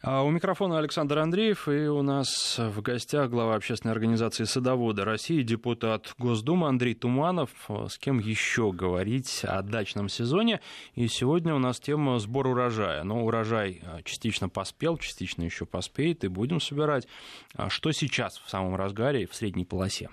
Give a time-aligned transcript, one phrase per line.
[0.00, 5.42] А у микрофона Александр Андреев, и у нас в гостях глава общественной организации «Садоводы России»,
[5.42, 7.50] депутат Госдумы Андрей Туманов.
[7.68, 10.60] С кем еще говорить о дачном сезоне?
[10.94, 13.02] И сегодня у нас тема сбор урожая.
[13.02, 17.08] Но урожай а, частично поспел, частично еще поспеет, и будем собирать.
[17.56, 20.10] А что сейчас в самом разгаре в средней полосе?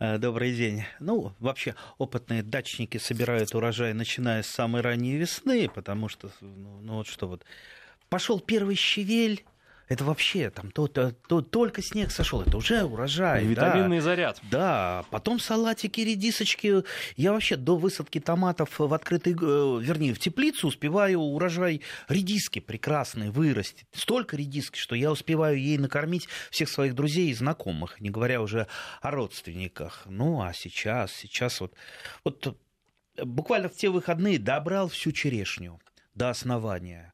[0.00, 0.84] Э, добрый день.
[0.98, 6.94] Ну, вообще, опытные дачники собирают урожай, начиная с самой ранней весны, потому что, ну, ну
[6.96, 7.44] вот что вот,
[8.10, 9.44] пошел первый щавель,
[9.90, 13.44] это вообще там то, то, то, только снег сошел, это уже урожай.
[13.44, 14.02] Витаминный да.
[14.04, 14.40] заряд.
[14.48, 16.84] Да, потом салатики, редисочки.
[17.16, 23.30] Я вообще до высадки томатов в открытый, э, вернее, в теплицу успеваю урожай редиски прекрасный
[23.30, 23.88] вырастет.
[23.92, 28.68] Столько редиски, что я успеваю ей накормить всех своих друзей и знакомых, не говоря уже
[29.02, 30.02] о родственниках.
[30.06, 31.74] Ну, а сейчас, сейчас вот,
[32.22, 32.56] вот
[33.24, 35.80] буквально в те выходные добрал всю черешню
[36.14, 37.12] до основания.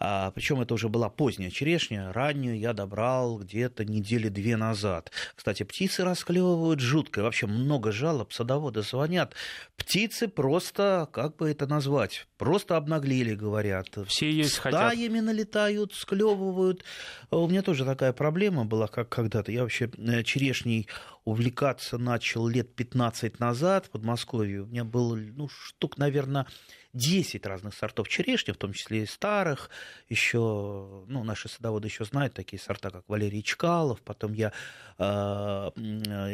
[0.00, 5.10] А, причем это уже была поздняя черешня, раннюю я добрал где-то недели две назад.
[5.34, 9.34] Кстати, птицы расклевывают жутко, вообще много жалоб, садоводы звонят.
[9.76, 13.88] Птицы просто, как бы это назвать, просто обнаглели, говорят.
[14.06, 15.24] Все есть Стаями хотят.
[15.24, 16.84] налетают, склевывают.
[17.30, 19.50] У меня тоже такая проблема была, как когда-то.
[19.52, 20.88] Я вообще э, черешней
[21.24, 24.62] увлекаться начал лет 15 назад в Подмосковье.
[24.62, 26.46] У меня было ну, штук, наверное,
[26.94, 29.70] 10 разных сортов черешни, в том числе и старых.
[30.08, 30.38] Еще,
[31.06, 34.00] ну, наши садоводы еще знают такие сорта, как Валерий Чкалов.
[34.00, 34.52] Потом я
[34.98, 35.70] э,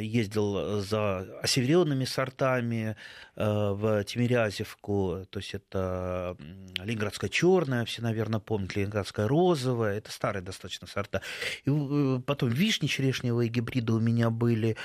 [0.00, 2.96] ездил за осеверенными сортами
[3.36, 5.26] э, в Тимирязевку.
[5.28, 6.36] То есть это
[6.78, 9.98] Ленинградская черная, все, наверное, помнят, Ленинградская розовая.
[9.98, 11.20] Это старые достаточно сорта.
[11.64, 14.76] И э, потом вишни черешневые гибриды у меня были.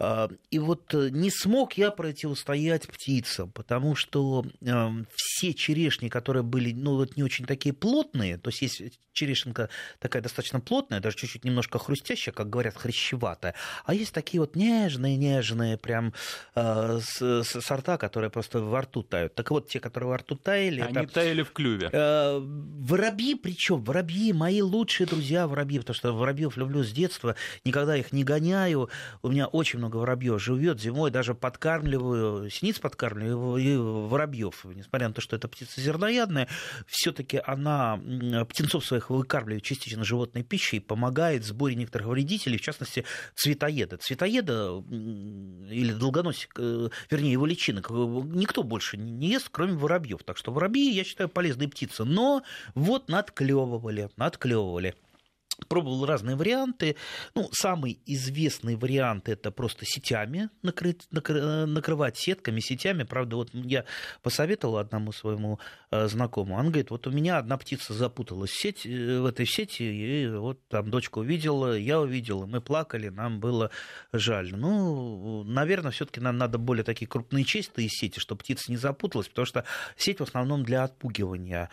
[0.00, 6.72] Э, и вот не смог я противостоять птицам, потому что эм, все черешни, которые были,
[6.72, 9.68] ну, вот не очень такие плотные, то есть есть черешенка
[9.98, 15.76] такая достаточно плотная, даже чуть-чуть немножко хрустящая, как говорят, хрящеватая, а есть такие вот нежные-нежные
[15.76, 16.14] прям
[16.54, 19.34] э, с, с, сорта, которые просто во рту тают.
[19.34, 20.80] Так вот, те, которые во рту таяли...
[20.80, 21.90] Они это, таяли в клюве.
[21.92, 27.96] Э, воробьи, причем воробьи, мои лучшие друзья воробьи, потому что воробьев люблю с детства, никогда
[27.96, 28.88] их не гоняю,
[29.22, 35.14] у меня очень много воробьев живет зимой, даже подкармливаю, синиц подкармливаю и воробьев, несмотря на
[35.14, 36.48] то, что это птица зерноядная,
[36.86, 38.00] все-таки она
[38.48, 43.04] птенцов своих выкармливает частично животной пищей и помогает сборе некоторых вредителей, в частности,
[43.34, 43.98] цветоеда.
[43.98, 44.82] Цветоеда
[45.70, 50.22] или долгоносик, э, вернее, его личинок, э, никто больше не ест, кроме воробьев.
[50.24, 52.04] Так что воробьи, я считаю, полезные птицы.
[52.04, 52.42] Но
[52.74, 54.94] вот надклевывали, надклевывали
[55.66, 56.96] пробовал разные варианты.
[57.34, 63.04] Ну, самый известный вариант это просто сетями накрыть, накры, накрывать сетками, сетями.
[63.04, 63.84] Правда, вот я
[64.22, 65.58] посоветовал одному своему
[65.90, 66.56] э, знакомому.
[66.58, 70.28] Он говорит, вот у меня одна птица запуталась в, сеть, э, в этой сети, и
[70.28, 73.70] вот там дочка увидела, я увидел, мы плакали, нам было
[74.12, 74.54] жаль.
[74.54, 79.46] Ну, наверное, все-таки нам надо более такие крупные чистые сети, чтобы птица не запуталась, потому
[79.46, 79.64] что
[79.96, 81.70] сеть в основном для отпугивания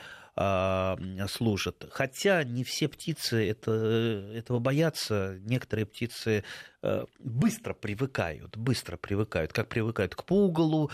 [1.27, 1.85] служат.
[1.91, 3.71] Хотя не все птицы это,
[4.33, 5.37] этого боятся.
[5.41, 6.43] Некоторые птицы
[6.81, 10.89] э, быстро привыкают, быстро привыкают, как привыкают к пугалу,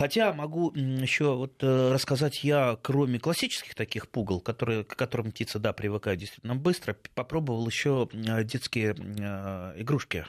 [0.00, 5.58] Хотя могу еще вот э, рассказать я, кроме классических таких пугал, которые, к которым птицы,
[5.58, 10.24] да, привыкают действительно быстро, попробовал еще детские э, игрушки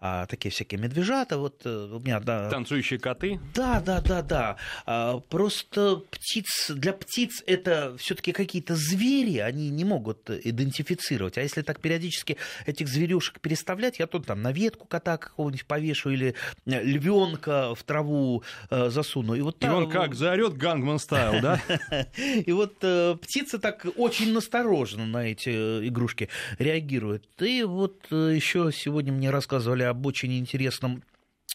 [0.00, 1.38] а, такие всякие медвежата.
[1.38, 3.40] Вот э, у меня, да, Танцующие коты?
[3.54, 4.56] Да, да, да, да.
[4.86, 11.36] А, просто птиц, для птиц это все-таки какие-то звери, они не могут идентифицировать.
[11.36, 16.10] А если так периодически этих зверюшек переставлять, я тут там на ветку кота какого-нибудь повешу
[16.10, 16.34] или
[16.66, 19.34] э, львенка в траву э, засуну.
[19.34, 21.60] И, вот, и он как заорет гангман стайл, да?
[22.18, 25.50] И вот птицы так очень настороженно на эти
[25.88, 27.24] игрушки реагируют.
[27.40, 31.02] И вот еще сегодня мне рассказывали об очень интересном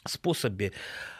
[0.06, 0.74] способе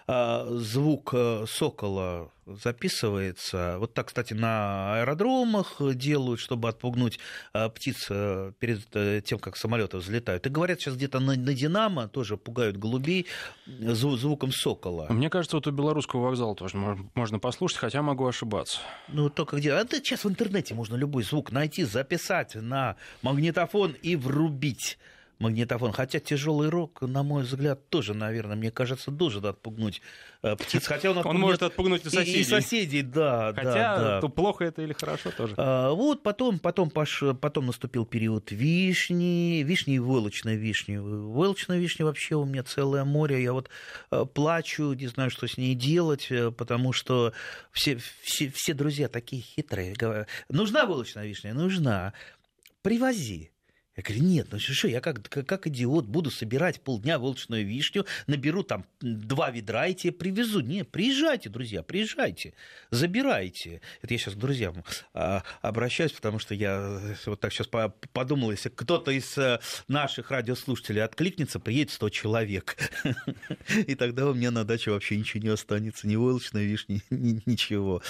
[0.06, 3.78] а, звук э, сокола записывается.
[3.80, 7.20] Вот так, кстати, на аэродромах делают, чтобы отпугнуть
[7.54, 10.46] а, птиц э, перед э, тем, как самолеты взлетают.
[10.46, 13.28] И говорят, сейчас где-то на, на Динамо тоже пугают голубей
[13.66, 15.08] звуком сокола.
[15.10, 16.76] Мне кажется, вот у белорусского вокзала тоже
[17.16, 18.80] можно послушать, хотя могу ошибаться.
[19.08, 19.72] Ну, только где?
[19.72, 24.98] А сейчас в интернете можно любой звук найти, записать на магнитофон и врубить
[25.40, 25.92] магнитофон.
[25.92, 30.02] Хотя тяжелый рок, на мой взгляд, тоже, наверное, мне кажется, должен отпугнуть
[30.42, 30.86] э, птиц.
[30.88, 32.38] Хотя он, он может отпугнуть и соседей.
[32.38, 33.54] И, и соседей, да.
[33.54, 34.22] Хотя да, да.
[34.22, 35.54] то плохо это или хорошо тоже.
[35.58, 37.24] А, вот потом, потом, пош...
[37.40, 40.98] потом наступил период вишни, вишни и волочной вишни.
[40.98, 43.42] Волочной вишни вообще у меня целое море.
[43.44, 43.70] Я вот
[44.12, 47.34] э, плачу, не знаю, что с ней делать, э, потому что
[47.72, 49.96] все, все, все друзья такие хитрые.
[50.50, 51.54] Нужна волочная вишня?
[51.54, 52.14] Нужна.
[52.82, 53.53] Привози.
[53.96, 58.08] Я говорю, нет, ну что, я как, как, как идиот буду собирать полдня волчную вишню,
[58.26, 60.62] наберу там два ведра и тебе привезу.
[60.62, 62.54] Нет, приезжайте, друзья, приезжайте,
[62.90, 63.82] забирайте.
[64.02, 68.50] Это я сейчас к друзьям а, обращаюсь, потому что я э, вот так сейчас подумал,
[68.50, 72.76] если кто-то из э, наших радиослушателей откликнется, приедет 100 человек.
[73.88, 78.02] И тогда у меня на даче вообще ничего не останется, ни волчной вишни, ничего.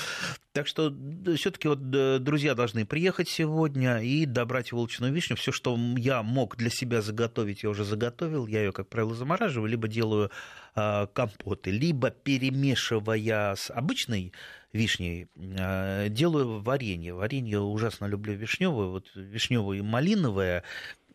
[0.54, 0.96] Так что
[1.36, 1.90] все-таки вот
[2.24, 5.36] друзья должны приехать сегодня и добрать волчную вишню.
[5.36, 8.46] Все, что я мог для себя заготовить, я уже заготовил.
[8.46, 10.30] Я ее, как правило, замораживаю, либо делаю
[10.76, 14.32] э, компоты, либо перемешивая с обычной
[14.74, 17.16] вишней, э, делаю варенье.
[17.16, 20.64] Варенье ужасно люблю вишневое, вот вишневое и малиновое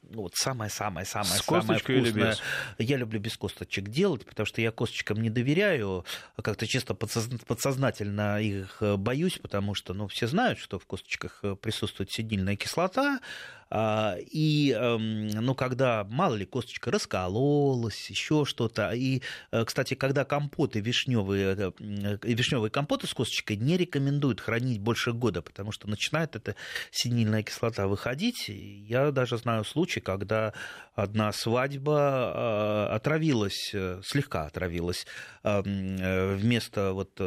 [0.09, 2.37] вот самое-самое-самое самое вкусное.
[2.79, 6.05] Я люблю без косточек делать, потому что я косточкам не доверяю,
[6.43, 11.57] как-то чисто подсознательно их э, боюсь, потому что, ну, все знают, что в косточках э,
[11.57, 13.21] присутствует сидильная кислота, а,
[13.71, 18.93] и, эм, ну, когда, мало ли, косточка раскололась, еще что-то.
[18.93, 21.73] И, э, кстати, когда компоты вишневые,
[22.23, 26.57] вишневые компоты с косточкой не рекомендуют хранить больше года, потому что начинает эта
[26.91, 28.49] синильная кислота выходить.
[28.49, 30.55] Я даже знаю случай, когда
[30.95, 35.07] одна свадьба отравилась, слегка отравилась
[35.43, 37.21] эм, вместо вот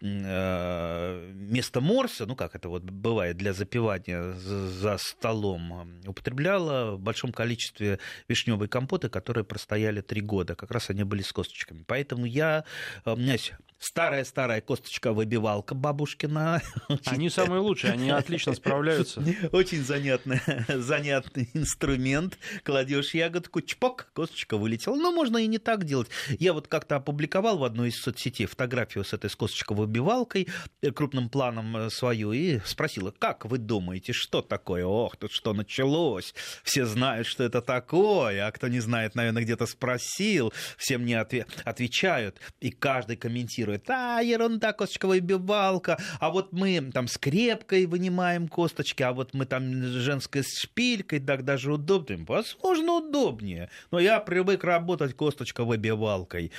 [0.00, 7.98] вместо морса, ну как это вот бывает для запивания за столом, употребляла в большом количестве
[8.26, 10.54] вишневые компоты, которые простояли три года.
[10.54, 11.84] Как раз они были с косточками.
[11.86, 12.64] Поэтому я,
[13.04, 16.62] у меня есть старая-старая косточка-выбивалка бабушкина.
[17.06, 19.22] Они самые лучшие, они отлично справляются.
[19.52, 22.38] Очень занятный, занятный инструмент.
[22.62, 24.94] Кладешь ягодку, чпок, косточка вылетела.
[24.94, 26.08] Но можно и не так делать.
[26.38, 30.48] Я вот как-то опубликовал в одной из соцсетей фотографию с этой косточковой выбивалкой
[30.82, 34.84] э, крупным планом э, свою и спросила, как вы думаете, что такое?
[34.84, 36.34] Ох, тут что началось?
[36.62, 42.36] Все знают, что это такое, а кто не знает, наверное, где-то спросил, все мне отвечают,
[42.60, 49.12] и каждый комментирует, а, ерунда, косточка выбивалка, а вот мы там скрепкой вынимаем косточки, а
[49.12, 52.24] вот мы там женской шпилькой, так даже удобнее.
[52.26, 56.52] Возможно, удобнее, но я привык работать косточка-выбивалкой.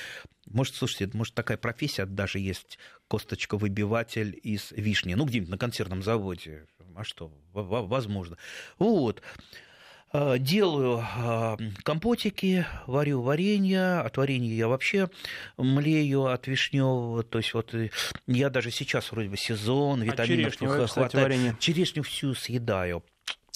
[0.47, 2.77] Может, слушайте, может, такая профессия даже есть
[3.07, 5.13] косточковыбиватель из вишни.
[5.13, 6.65] Ну, где-нибудь на консервном заводе.
[6.95, 7.31] А что?
[7.53, 8.37] Возможно.
[8.79, 9.21] Вот.
[10.13, 13.99] А, делаю а, компотики, варю варенье.
[13.99, 15.09] От варенья я вообще
[15.57, 17.23] млею от вишневого.
[17.23, 17.73] То есть вот
[18.27, 21.13] я даже сейчас вроде бы сезон, витаминов а хватает.
[21.13, 21.55] Варенье?
[21.59, 23.03] Черешню всю съедаю.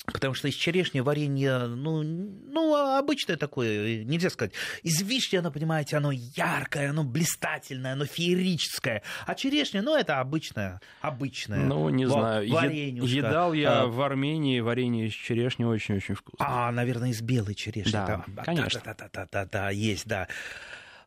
[0.05, 4.53] Потому что из черешни варенье, ну, ну, обычное такое, нельзя сказать.
[4.83, 9.01] Из вишни, оно, понимаете, оно яркое, оно блистательное, оно феерическое.
[9.25, 11.59] А черешня, ну, это обычное, обычное.
[11.59, 12.49] Ну, не знаю.
[12.49, 13.15] Вареньюшка.
[13.15, 16.45] Едал я а, в Армении варенье из черешни очень-очень вкусно.
[16.47, 17.91] А, наверное, из белой черешни.
[17.91, 18.25] Да, там.
[18.43, 18.81] конечно.
[18.85, 20.27] Да-да-да, есть, да.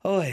[0.05, 0.33] Ой,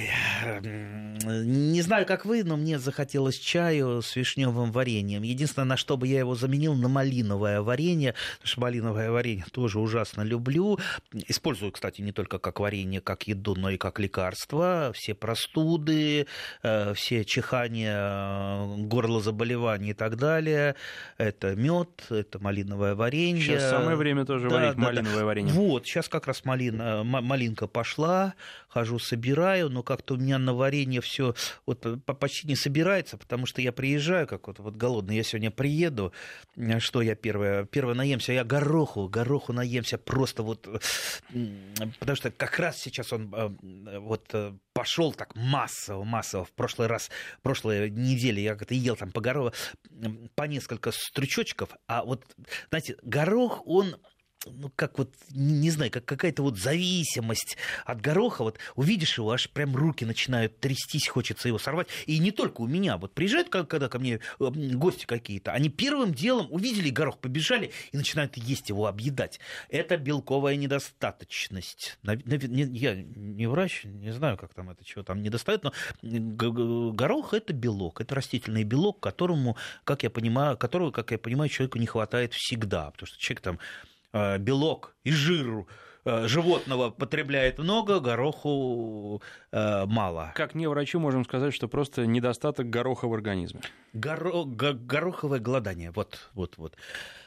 [1.24, 5.24] не знаю, как вы, но мне захотелось чаю с вишневым вареньем.
[5.24, 8.14] Единственное, на что бы я его заменил, на малиновое варенье.
[8.36, 10.78] Потому что малиновое варенье тоже ужасно люблю.
[11.12, 14.92] Использую, кстати, не только как варенье, как еду, но и как лекарство.
[14.94, 16.28] Все простуды,
[16.62, 20.76] э, все чихания, горлозаболевания и так далее.
[21.18, 23.42] Это мед, это малиновое варенье.
[23.42, 25.26] Сейчас самое время тоже да, варить да, малиновое да.
[25.26, 25.54] варенье.
[25.54, 28.36] Вот, сейчас как раз малина, малинка пошла,
[28.76, 31.34] хожу, собираю но как-то у меня на варенье все
[31.66, 36.12] вот почти не собирается, потому что я приезжаю, как вот, вот голодный, я сегодня приеду,
[36.58, 40.68] э, что я первое, первое наемся, я гороху, гороху наемся просто вот,
[42.00, 46.44] потому что как раз сейчас он э, вот э, пошел так массово, массово.
[46.44, 49.54] В прошлый раз, в прошлой неделе я как-то ел там по гороху
[50.36, 52.26] по несколько стручочков, а вот,
[52.70, 53.96] знаете, горох, он
[54.46, 58.44] ну, как вот, не знаю, как какая-то вот зависимость от гороха.
[58.44, 61.88] Вот увидишь его, аж прям руки начинают трястись, хочется его сорвать.
[62.06, 62.98] И не только у меня.
[62.98, 67.98] Вот приезжают, когда ко мне э, гости какие-то, они первым делом увидели горох, побежали и
[67.98, 69.40] начинают есть его, объедать.
[69.70, 71.98] Это белковая недостаточность.
[72.04, 78.02] Я не врач, не знаю, как там это, чего там недостает, но горох– это белок,
[78.02, 82.92] это растительный белок, которому, как я понимаю, которого, как я понимаю, человеку не хватает всегда.
[82.92, 83.60] Потому что человек там
[84.40, 85.68] белок и жиру
[86.06, 90.32] э, животного потребляет много, гороху э, мало.
[90.36, 93.62] Как не врачу можем сказать, что просто недостаток гороха в организме.
[93.94, 94.46] Горо...
[94.46, 96.76] Гороховое голодание, вот, вот, вот.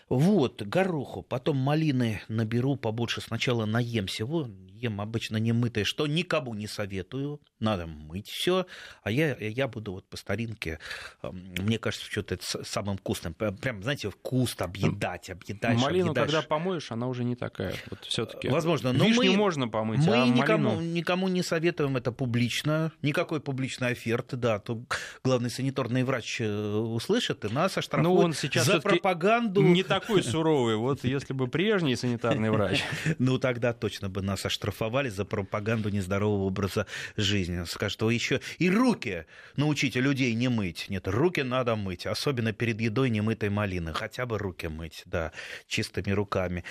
[0.09, 3.21] Вот, гороху, потом малины наберу побольше.
[3.21, 4.49] Сначала наем всего,
[4.81, 7.41] ем обычно немытое, что никому не советую.
[7.61, 8.67] Надо мыть все,
[9.03, 10.79] а я, я буду вот по старинке,
[11.23, 13.35] мне кажется, что-то это самым вкусным.
[13.35, 15.79] Прям, знаете, вкус объедать, объедать.
[15.81, 16.33] Малину, объедаешь.
[16.33, 17.75] когда помоешь, она уже не такая.
[17.91, 18.49] Вот все-таки.
[18.49, 20.93] Возможно, но Вишню мы, можно помыть, мы а никому, малину...
[20.93, 24.85] никому не советуем это публично, никакой публичной оферты, да, то
[25.25, 29.63] главный санитарный врач э, услышит и нас оштрафует ну, он сейчас за пропаганду.
[29.63, 30.77] Не такой суровый.
[30.77, 32.85] Вот если бы прежний санитарный врач.
[33.19, 37.65] Ну, тогда точно бы нас оштрафовали за пропаганду нездорового образа жизни.
[37.65, 40.87] Скажут, что еще и руки научите людей не мыть.
[40.89, 43.93] Нет, руки надо мыть, особенно перед едой немытой малины.
[43.93, 45.33] Хотя бы руки мыть, да,
[45.67, 46.65] чистыми руками.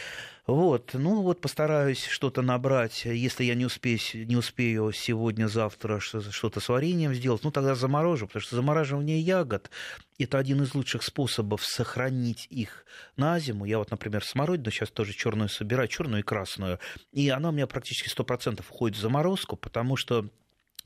[0.45, 3.03] Вот, ну вот постараюсь что-то набрать.
[3.05, 8.41] Если я не успею, не успею сегодня-завтра что-то с вареньем сделать, ну тогда заморожу, потому
[8.41, 9.69] что замораживание ягод–
[10.24, 13.65] это один из лучших способов сохранить их на зиму.
[13.65, 16.79] Я вот, например, смородину сейчас тоже черную собираю, черную и красную,
[17.12, 20.29] и она у меня практически 100% уходит в заморозку, потому что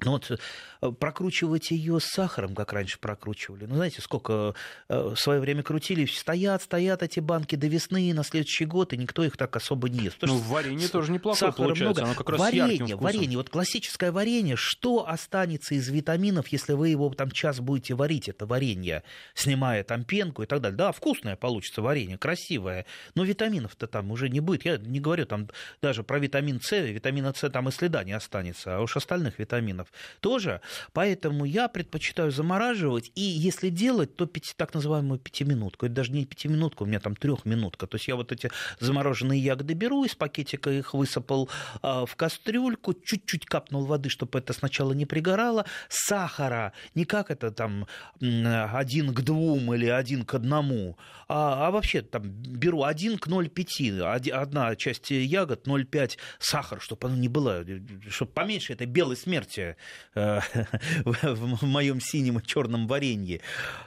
[0.04, 3.66] ну вот э, прокручивать ее с сахаром, как раньше прокручивали.
[3.66, 4.56] Ну, знаете, сколько
[4.90, 8.98] э, в свое время крутили, стоят, стоят эти банки до весны на следующий год, и
[8.98, 10.18] никто их так особо не ест.
[10.22, 12.04] Ну, варенье тоже неплохое получается, много.
[12.04, 17.10] оно как раз варенье, варенье, вот классическое варенье, что останется из витаминов, если вы его
[17.12, 19.04] там час будете варить, это варенье,
[19.36, 20.78] снимая там пенку и так далее.
[20.78, 24.66] Да, вкусное получится варенье, красивое, но витаминов-то там уже не будет.
[24.66, 25.48] Я не говорю там
[25.82, 29.91] даже про витамин С, витамина С там и следа не останется, а уж остальных витаминов
[30.20, 30.62] тоже.
[30.94, 33.12] Поэтому я предпочитаю замораживать.
[33.16, 35.86] И если делать, то пяти, так называемую пятиминутку.
[35.86, 37.88] Это даже не пятиминутка, у меня там трехминутка.
[37.88, 41.50] То есть я вот эти замороженные ягоды беру, из пакетика их высыпал
[41.82, 45.66] а, в кастрюльку, чуть-чуть капнул воды, чтобы это сначала не пригорало.
[45.90, 47.88] Сахара, не как это там
[48.20, 54.30] один к двум или один к одному, а, а вообще там беру один к 0,5,
[54.32, 57.66] одна часть ягод 0,5 сахар, чтобы оно не было,
[58.10, 59.76] чтобы поменьше этой белой смерти Э,
[60.14, 63.42] в моем синем и черном варенье.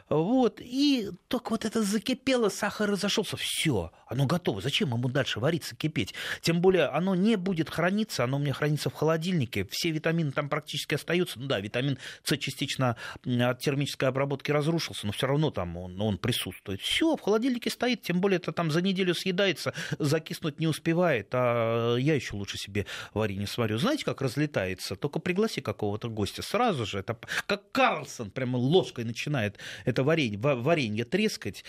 [0.08, 0.60] Вот.
[0.60, 3.36] И только вот это закипело, сахар разошелся.
[3.36, 4.60] Все, оно готово.
[4.60, 6.14] Зачем ему дальше вариться, кипеть?
[6.40, 9.66] Тем более, оно не будет храниться, оно у меня хранится в холодильнике.
[9.70, 11.38] Все витамины там практически остаются.
[11.38, 16.18] Ну да, витамин С частично от термической обработки разрушился, но все равно там он, он
[16.18, 16.80] присутствует.
[16.80, 21.96] Все, в холодильнике стоит, тем более это там за неделю съедается, закиснуть не успевает, а
[21.96, 23.78] я еще лучше себе варенье сварю.
[23.78, 24.96] Знаете, как разлетается?
[24.96, 26.42] Только пригласи какого какого-то гостя.
[26.42, 31.64] Сразу же, это как Карлсон прямо ложкой начинает это варенье, варенье трескать.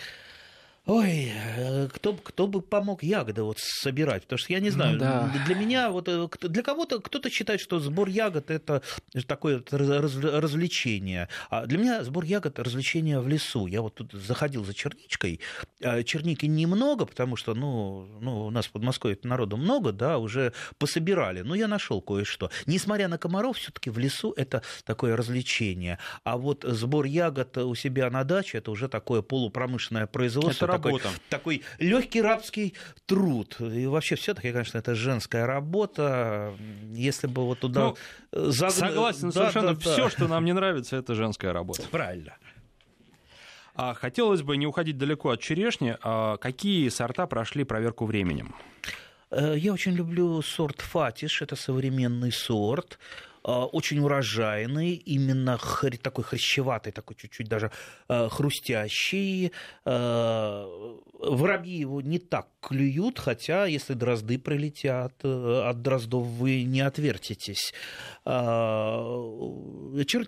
[0.86, 4.22] Ой, э, кто, кто бы помог ягоды вот собирать?
[4.22, 5.32] Потому что я не знаю, ну, да.
[5.44, 8.82] для меня, вот э, для кого-то, кто-то считает, что сбор ягод это
[9.26, 11.28] такое раз, развлечение.
[11.50, 13.66] А для меня сбор ягод развлечение в лесу.
[13.66, 15.40] Я вот тут заходил за черничкой.
[15.82, 20.52] А черники немного, потому что, ну, ну у нас в Подмосковье народу много, да, уже
[20.78, 21.40] пособирали.
[21.40, 22.52] Но я нашел кое-что.
[22.66, 25.98] Несмотря на комаров, все-таки в лесу это такое развлечение.
[26.22, 31.62] А вот сбор ягод у себя на даче это уже такое полупромышленное производство такой, такой
[31.78, 32.74] легкий рабский
[33.06, 33.56] труд.
[33.60, 36.54] И вообще все-таки, конечно, это женская работа.
[36.92, 37.80] Если бы вот туда...
[37.80, 37.96] Ну,
[38.32, 38.72] загн...
[38.72, 40.10] Согласен, да, совершенно да, все, да.
[40.10, 41.82] что нам не нравится, это женская работа.
[41.90, 42.34] Правильно.
[43.74, 45.96] А хотелось бы не уходить далеко от черешни.
[46.02, 48.54] А какие сорта прошли проверку временем?
[49.30, 52.98] Э, я очень люблю сорт фатиш, это современный сорт.
[53.46, 55.96] Э, очень урожайный, именно хр...
[55.98, 57.70] такой хрящеватый, такой чуть-чуть даже
[58.08, 59.52] э, хрустящий.
[59.84, 60.66] Э,
[61.20, 67.72] воробьи его не так клюют, хотя если дрозды прилетят, от дроздов вы не отвертитесь.
[68.24, 70.26] Чер...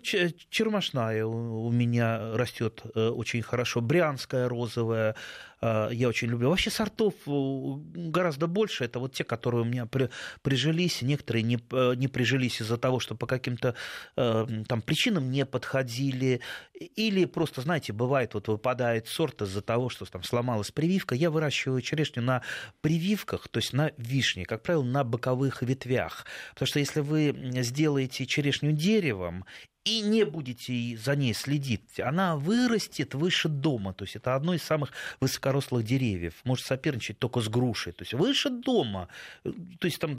[0.49, 5.17] Чермашная у меня растет очень хорошо, брянская розовая,
[5.61, 6.51] я очень люблю.
[6.51, 8.85] Вообще сортов гораздо больше.
[8.85, 10.11] Это вот те, которые у меня при,
[10.43, 11.03] прижились.
[11.03, 11.59] Некоторые не,
[11.97, 13.75] не прижились из-за того, что по каким-то
[14.17, 16.41] э, там причинам не подходили.
[16.75, 21.15] Или просто, знаете, бывает, вот выпадает сорт из-за того, что там сломалась прививка.
[21.15, 22.43] Я выращиваю черешню на
[22.81, 26.27] прививках, то есть на вишне, как правило, на боковых ветвях.
[26.51, 29.45] Потому что если вы сделаете черешню деревом
[29.89, 33.95] и не будете за ней следить, она вырастет выше дома.
[33.95, 36.35] То есть это одно из самых высокорослых деревьев.
[36.45, 37.93] Может соперничать только с грушей.
[37.93, 39.09] То есть выше дома.
[39.43, 40.19] То есть там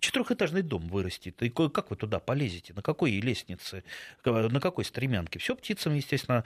[0.00, 1.42] четырехэтажный дом вырастет.
[1.42, 2.74] И как вы туда полезете?
[2.74, 3.84] На какой лестнице?
[4.24, 5.38] На какой стремянке?
[5.38, 6.44] Все птицам, естественно,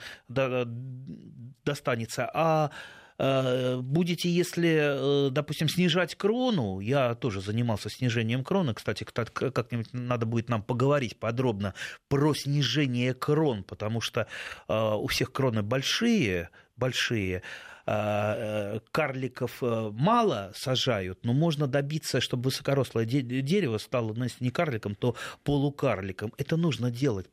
[1.65, 2.29] достанется.
[2.33, 10.25] А э, будете, если, допустим, снижать крону, я тоже занимался снижением кроны, кстати, как-нибудь надо
[10.25, 11.73] будет нам поговорить подробно
[12.07, 14.27] про снижение крон, потому что
[14.67, 17.43] у всех кроны большие, большие,
[17.85, 24.51] э, карликов э, мало сажают, но можно добиться, чтобы высокорослое дерево стало, ну, если не
[24.51, 26.33] карликом, то полукарликом.
[26.37, 27.27] Это нужно делать,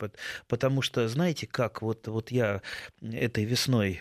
[0.48, 2.62] потому что, знаете, как вот, вот я
[3.00, 4.00] этой весной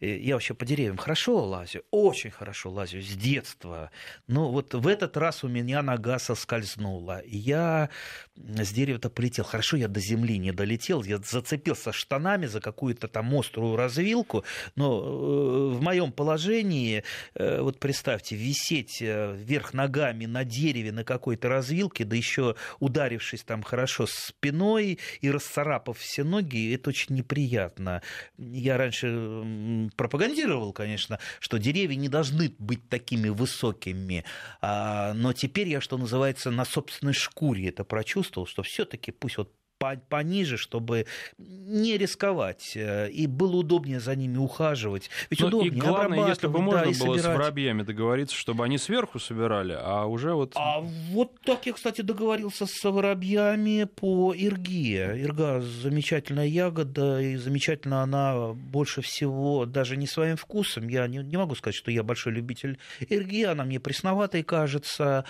[0.00, 3.90] я вообще по деревьям хорошо лазю, очень хорошо лазю с детства.
[4.26, 7.22] Но вот в этот раз у меня нога соскользнула.
[7.26, 7.90] Я
[8.36, 9.44] с дерева-то полетел.
[9.44, 11.02] Хорошо, я до земли не долетел.
[11.02, 14.44] Я зацепился штанами за какую-то там острую развилку.
[14.76, 21.04] Но э, в моем положении, э, вот представьте, висеть э, вверх ногами на дереве на
[21.04, 28.02] какой-то развилке, да еще ударившись там хорошо спиной и расцарапав все ноги, это очень неприятно.
[28.38, 29.08] Я раньше
[29.96, 34.24] пропагандировал, конечно, что деревья не должны быть такими высокими.
[34.60, 39.52] А, но теперь я, что называется, на собственной шкуре это прочувствовал, что все-таки пусть вот
[40.08, 41.06] пониже, чтобы
[41.38, 42.72] не рисковать.
[42.76, 45.08] Э, и было удобнее за ними ухаживать.
[45.30, 47.22] Ведь ну, удобнее и главное, если бы можно да, было собирать.
[47.22, 50.52] с воробьями договориться, чтобы они сверху собирали, а уже вот...
[50.56, 55.22] А вот так я, кстати, договорился с воробьями по ирге.
[55.22, 60.88] Ирга замечательная ягода, и замечательно она больше всего даже не своим вкусом.
[60.88, 65.24] Я не, не могу сказать, что я большой любитель ирги, она мне пресноватой кажется,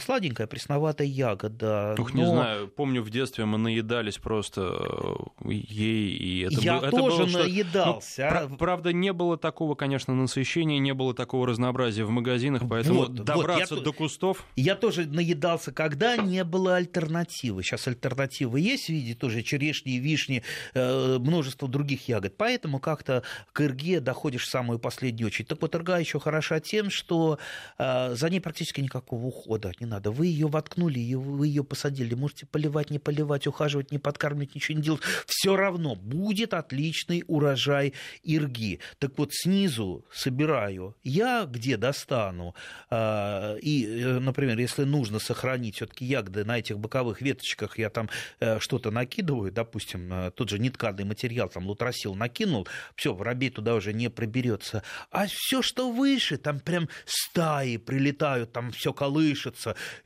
[0.00, 1.94] сладенькая пресноватая ягода.
[1.98, 2.20] Ух, но...
[2.20, 7.22] не знаю, помню в детстве мы наедались просто э, ей, и это Я было, тоже
[7.22, 8.30] это было, наедался.
[8.30, 8.48] Что...
[8.48, 13.14] Ну, правда, не было такого, конечно, насыщения, не было такого разнообразия в магазинах, поэтому вот,
[13.14, 14.44] добраться вот, я, до кустов...
[14.56, 17.62] Я тоже наедался, когда не было альтернативы.
[17.62, 20.42] Сейчас альтернативы есть в виде тоже черешни, вишни,
[20.74, 22.36] э, множество других ягод.
[22.36, 25.48] Поэтому как-то к ирге доходишь в самую последнюю очередь.
[25.48, 27.38] Так вот, ирга еще хороша тем, что
[27.78, 29.37] э, за ней практически никакого ухода
[29.80, 30.10] не надо.
[30.10, 34.84] Вы ее воткнули, вы ее посадили, можете поливать, не поливать, ухаживать, не подкармливать, ничего не
[34.84, 38.80] делать, все равно будет отличный урожай ирги.
[38.98, 42.54] Так вот, снизу собираю я, где достану.
[42.90, 48.08] А, и, э, например, если нужно сохранить все-таки ягоды на этих боковых веточках, я там
[48.40, 52.66] э, что-то накидываю, допустим, э, тот же нетканый материал, там лутросил накинул,
[52.96, 54.82] все, воробей туда уже не проберется.
[55.10, 59.27] А все, что выше, там прям стаи прилетают, там все колышется.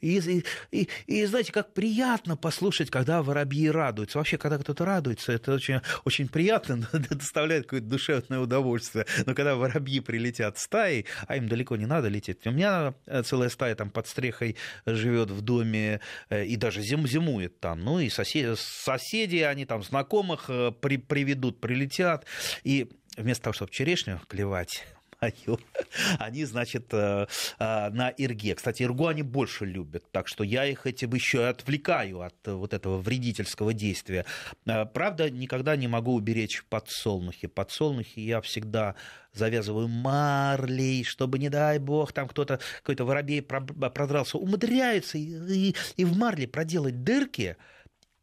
[0.01, 4.19] И, и, и, и знаете, как приятно послушать, когда воробьи радуются.
[4.19, 9.07] Вообще, когда кто-то радуется, это очень, очень приятно, доставляет какое-то душевное удовольствие.
[9.27, 12.47] Но когда воробьи прилетят стаей, а им далеко не надо лететь.
[12.47, 14.57] У меня э, целая стая там под стрехой
[14.87, 17.81] живет в доме э, и даже зим, зимует там.
[17.81, 22.27] Ну и соседи, соседи они там знакомых э, при, приведут, прилетят.
[22.65, 24.85] И вместо того, чтобы черешню клевать,
[25.23, 25.59] мою,
[26.19, 27.27] они, значит, э,
[27.59, 28.55] э, на Ирге.
[28.55, 32.99] Кстати, Иргу они больше любят, так что я их этим еще отвлекаю от вот этого
[32.99, 34.25] вредительского действия.
[34.67, 37.47] Э, правда, никогда не могу уберечь подсолнухи.
[37.47, 38.95] Подсолнухи я всегда
[39.33, 46.05] завязываю марлей, чтобы, не дай бог, там кто-то, какой-то воробей продрался, умудряются и, и, и
[46.05, 47.57] в марле проделать дырки,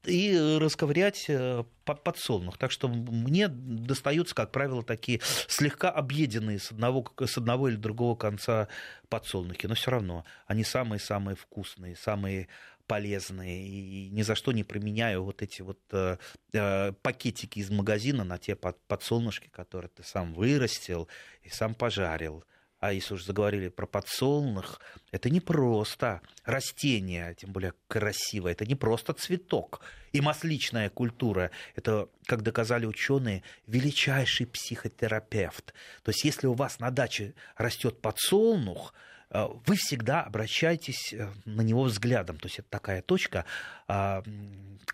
[0.09, 2.57] и расковырять э, подсолнух.
[2.57, 8.15] Так что мне достаются, как правило, такие слегка объеденные с одного, с одного или другого
[8.15, 8.67] конца
[9.09, 9.67] подсолнухи.
[9.67, 12.47] Но все равно они самые-самые вкусные, самые
[12.87, 13.67] полезные.
[13.67, 16.17] И ни за что не применяю вот эти вот э,
[16.53, 21.07] э пакетики из магазина на те подсолнушки, которые ты сам вырастил
[21.43, 22.43] и сам пожарил
[22.79, 24.79] а если уже заговорили про подсолнух,
[25.11, 29.81] это не просто растение, тем более красивое, это не просто цветок.
[30.13, 35.73] И масличная культура, это, как доказали ученые, величайший психотерапевт.
[36.03, 38.93] То есть если у вас на даче растет подсолнух,
[39.31, 42.39] вы всегда обращаетесь э, на него взглядом.
[42.39, 43.45] То есть это такая точка,
[43.87, 44.23] а,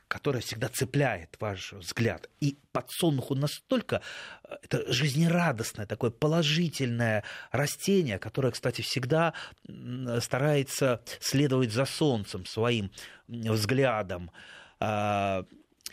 [0.10, 2.30] которая всегда цепляет ваш взгляд.
[2.42, 4.02] И подсолнуху настолько
[4.44, 9.34] э, это жизнерадостное, такое положительное растение, которое, кстати, всегда
[10.20, 12.92] старается следовать за солнцем своим
[13.28, 14.32] взглядом.
[14.82, 15.46] А,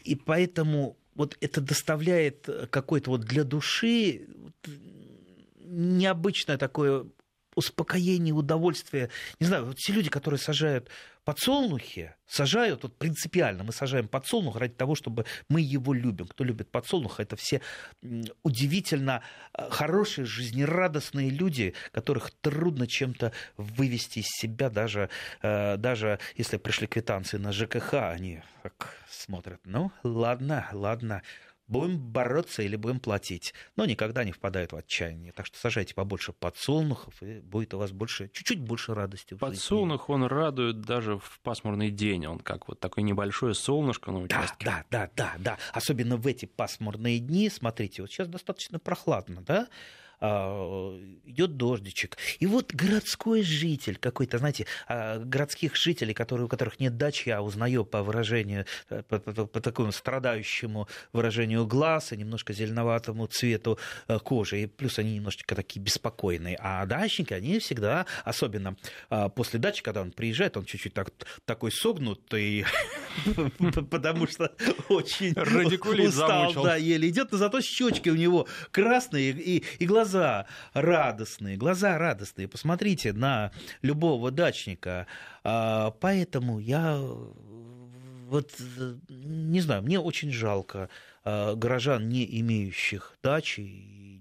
[0.03, 4.27] и поэтому вот это доставляет какой-то вот для души
[5.65, 7.07] необычное такое
[7.55, 9.11] успокоение, удовольствие.
[9.41, 10.89] Не знаю, вот те люди, которые сажают
[11.25, 16.27] подсолнухи, сажают, вот принципиально мы сажаем подсолнух ради того, чтобы мы его любим.
[16.27, 17.61] Кто любит подсолнух, это все
[18.43, 19.23] удивительно
[19.55, 25.11] э, хорошие, жизнерадостные люди, которых трудно чем-то вывести из себя, даже,
[25.43, 31.23] э, даже если пришли квитанции на ЖКХ, они так смотрят, ну ладно, ладно,
[31.73, 33.55] будем бороться или будем платить.
[33.77, 35.33] Но никогда не впадают в отчаяние.
[35.33, 39.35] Так что сажайте побольше подсолнухов, и будет у вас больше, чуть-чуть больше радости.
[39.35, 42.27] Подсолнух, он радует даже в пасмурный день.
[42.27, 44.65] Он как вот такое небольшое солнышко на участке.
[44.65, 45.59] Да, да, да, да, да.
[45.73, 47.49] Особенно в эти пасмурные дни.
[47.49, 49.69] Смотрите, вот сейчас достаточно прохладно, да?
[50.25, 52.17] А, идет дождичек.
[52.39, 57.43] И вот городской житель какой-то, знаете, а, городских жителей, которые, у которых нет дачи, я
[57.43, 63.81] узнаю по выражению, э, по, по, по такому страдающему выражению глаз и немножко зеленоватому цвету
[64.07, 64.63] э, кожи.
[64.63, 66.57] И плюс они немножечко такие беспокойные.
[66.61, 68.77] А дачники, они всегда, особенно
[69.11, 71.11] а, после дачи, когда он приезжает, он чуть-чуть так,
[71.45, 72.65] такой согнутый,
[73.91, 74.55] потому что
[74.89, 75.33] очень
[76.07, 81.97] устал, да, еле идет, но зато щечки у него красные и глаза глаза радостные, глаза
[81.97, 82.47] радостные.
[82.47, 85.07] Посмотрите на любого дачника.
[85.43, 86.99] А, поэтому я
[88.29, 88.53] вот
[89.09, 90.91] не знаю, мне очень жалко
[91.25, 93.61] а, горожан, не имеющих дачи,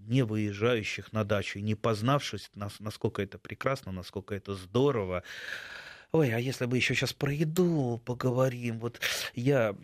[0.08, 2.49] не выезжающих на дачу, не познавшись,
[2.80, 5.23] насколько это прекрасно, насколько это здорово.
[6.13, 8.80] Ой, а если бы еще сейчас про еду поговорим.
[8.80, 8.99] Вот
[9.34, 9.75] я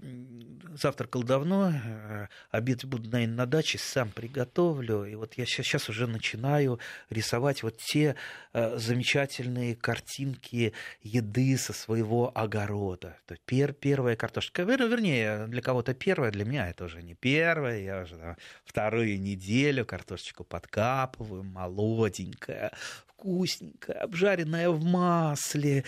[0.80, 5.06] завтракал давно, э, обед буду, наверное, на даче, сам приготовлю.
[5.06, 8.16] И вот я сейчас уже начинаю рисовать вот те
[8.54, 13.18] э, замечательные картинки еды со своего огорода.
[13.26, 14.64] То пер, первая картошка.
[14.64, 17.80] Вернее, для кого-то первая, для меня это уже не первая.
[17.80, 22.72] Я уже там, вторую неделю картошечку подкапываю, молоденькая,
[23.18, 25.84] вкусненькая, обжаренная в масле,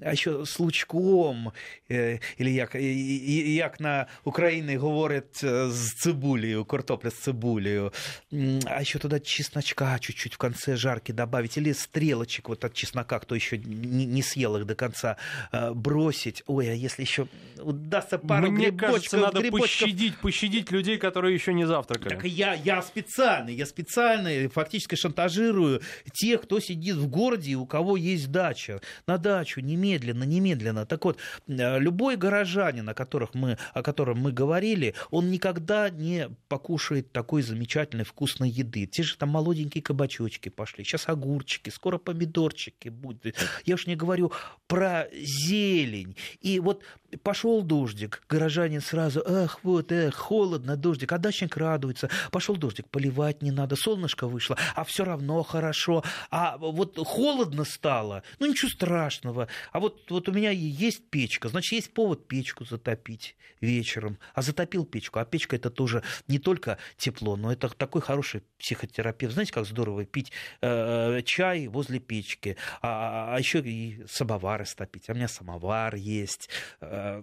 [0.00, 1.52] а еще с лучком,
[1.88, 7.92] э, или як, як на Украине говорят э, с цибулею, картопля с цибулею,
[8.30, 13.34] а еще туда чесночка чуть-чуть в конце жарки добавить, или стрелочек вот от чеснока, кто
[13.34, 15.16] еще не, съел их до конца,
[15.50, 16.44] э, бросить.
[16.46, 17.26] Ой, а если еще
[17.60, 19.68] удастся пару Мне грибочков, кажется, надо грибочков...
[19.68, 22.14] пощадить, пощадить людей, которые еще не завтракали.
[22.14, 27.66] Так я, я специально, я специально фактически шантажирую тех, кто сидит в городе и у
[27.66, 28.80] кого есть дача.
[29.06, 30.84] На дачу немедленно, немедленно.
[30.86, 36.28] Так вот, э, любой горожанин, о, которых мы, о котором мы говорили, он никогда не
[36.48, 38.86] покушает такой замечательной вкусной еды.
[38.86, 43.34] Те же там молоденькие кабачочки пошли, сейчас огурчики, скоро помидорчики будут.
[43.64, 44.32] Я уж не говорю
[44.66, 46.16] про зелень.
[46.40, 46.82] И вот
[47.22, 52.10] пошел дождик, горожанин сразу, эх, вот, эх, холодно, дождик, а дачник радуется.
[52.30, 56.04] Пошел дождик, поливать не надо, солнышко вышло, а все равно хорошо.
[56.30, 59.48] А вот холодно стало, ну ничего страшного.
[59.72, 64.18] А вот, вот у меня есть печка, значит, есть повод печку затопить вечером.
[64.34, 69.34] А затопил печку, а печка это тоже не только тепло, но это такой хороший психотерапевт.
[69.34, 75.08] Знаете, как здорово пить э, чай возле печки, а, а еще и самовар стопить.
[75.08, 76.48] А у меня самовар есть.
[76.80, 77.22] Э,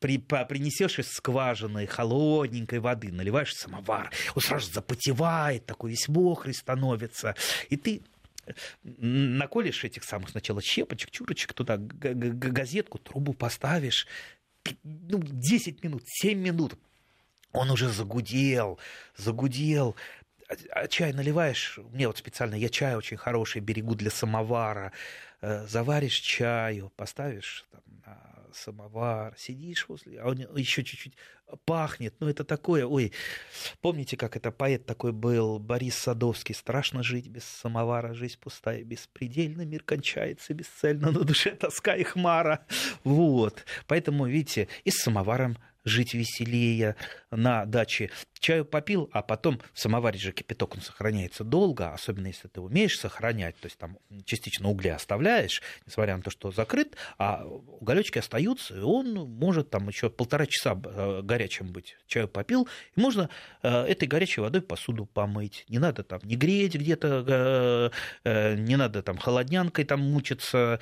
[0.00, 7.34] при, принесешь из скважины холодненькой воды, наливаешь самовар, он сразу запотевает, такой весь мокрый становится.
[7.68, 8.02] И ты
[8.82, 14.06] наколешь этих самых сначала щепочек, чурочек, туда газетку, трубу поставишь,
[14.82, 16.74] ну, 10 минут, 7 минут,
[17.52, 18.78] он уже загудел,
[19.16, 19.96] загудел,
[20.48, 24.92] а, а чай наливаешь, мне вот специально, я чай очень хороший берегу для самовара,
[25.40, 27.82] э, заваришь чаю, поставишь там,
[28.54, 31.14] самовар, сидишь возле, а он еще чуть-чуть
[31.64, 33.12] пахнет, ну это такое, ой,
[33.80, 39.62] помните, как это поэт такой был, Борис Садовский, страшно жить без самовара, жизнь пустая, беспредельно,
[39.62, 42.66] мир кончается бесцельно, на душе тоска и хмара,
[43.04, 46.96] вот, поэтому, видите, и с самоваром жить веселее
[47.30, 48.10] на даче.
[48.38, 52.98] Чаю попил, а потом в самоваре же кипяток он сохраняется долго, особенно если ты умеешь
[52.98, 58.76] сохранять, то есть там частично угля оставляешь, несмотря на то, что закрыт, а уголечки остаются,
[58.76, 61.96] и он может там еще полтора часа э, горячим быть.
[62.06, 63.28] Чаю попил, и можно
[63.62, 65.64] э, этой горячей водой посуду помыть.
[65.68, 67.92] Не надо там не греть где-то,
[68.24, 70.80] э, не надо там холоднянкой там мучиться.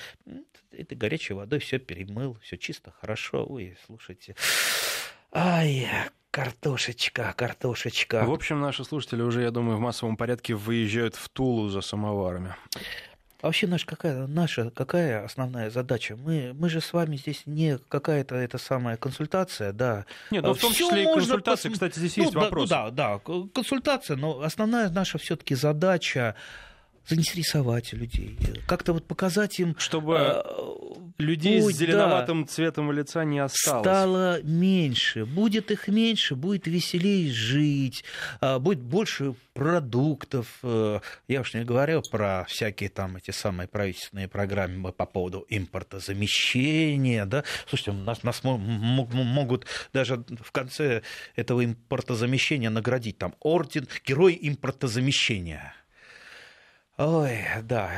[0.70, 3.46] Этой горячей водой все перемыл, все чисто, хорошо.
[3.48, 4.36] Ой, слушайте.
[5.32, 5.88] Ай,
[6.36, 8.22] картошечка, картошечка.
[8.26, 12.54] В общем, наши слушатели уже, я думаю, в массовом порядке выезжают в Тулу за самоварами.
[13.40, 16.14] А вообще наша какая, наша какая основная задача?
[16.14, 20.04] Мы, мы же с вами здесь не какая-то эта самая консультация, да.
[20.30, 21.78] Нет, ну в том числе и консультация, пос...
[21.78, 22.68] кстати, здесь ну, есть да, вопрос.
[22.68, 23.18] Да, да,
[23.54, 26.34] консультация, но основная наша все-таки задача
[27.06, 30.42] заинтересовать людей, как-то вот показать им, чтобы
[31.18, 33.82] людей Будь, с зеленоватым да, цветом лица не осталось.
[33.82, 35.24] Стало меньше.
[35.24, 38.04] Будет их меньше, будет веселее жить,
[38.40, 40.58] а, будет больше продуктов.
[40.62, 47.24] Э, я уж не говорю про всякие там эти самые правительственные программы по поводу импортозамещения.
[47.24, 47.44] Да?
[47.66, 51.02] Слушайте, нас, нас могут даже в конце
[51.36, 55.74] этого импортозамещения наградить там орден Герой импортозамещения.
[56.98, 57.90] Ой, да,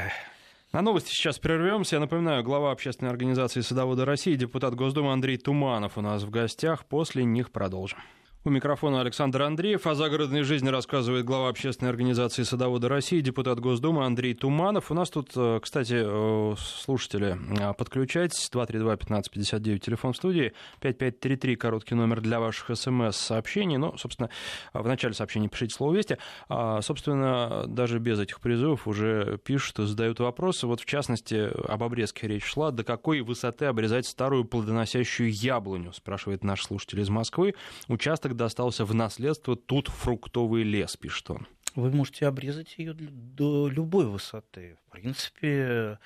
[0.73, 1.97] на новости сейчас прервемся.
[1.97, 6.85] Я напоминаю, глава общественной организации «Садоводы России», депутат Госдумы Андрей Туманов у нас в гостях.
[6.85, 8.01] После них продолжим.
[8.45, 9.85] У микрофона Александр Андреев.
[9.85, 14.93] О загородной жизни рассказывает глава общественной организации «Садоводы России», депутат Госдумы Андрей Туманов.
[14.93, 18.49] У нас тут, э, кстати, э, слушатели, э, подключайтесь.
[18.49, 20.53] 232-1559, телефон студии.
[20.81, 23.77] 5533, короткий номер для ваших смс-сообщений.
[23.77, 24.31] Ну, собственно,
[24.73, 26.17] в начале сообщения пишите слово «Вести».
[26.49, 30.69] А, собственно, даже без этих призывов уже пишут и задают вопросы.
[30.69, 32.71] Вот, в частности, об обрезке речь шла.
[32.71, 37.55] До какой высоты обрезать старую плодоносящую яблоню, спрашивает наш слушатель из Москвы.
[37.89, 41.47] Участок достался в наследство, тут фруктовый лес, пишет он.
[41.75, 44.79] Вы можете обрезать ее до любой высоты.
[44.87, 45.99] В принципе,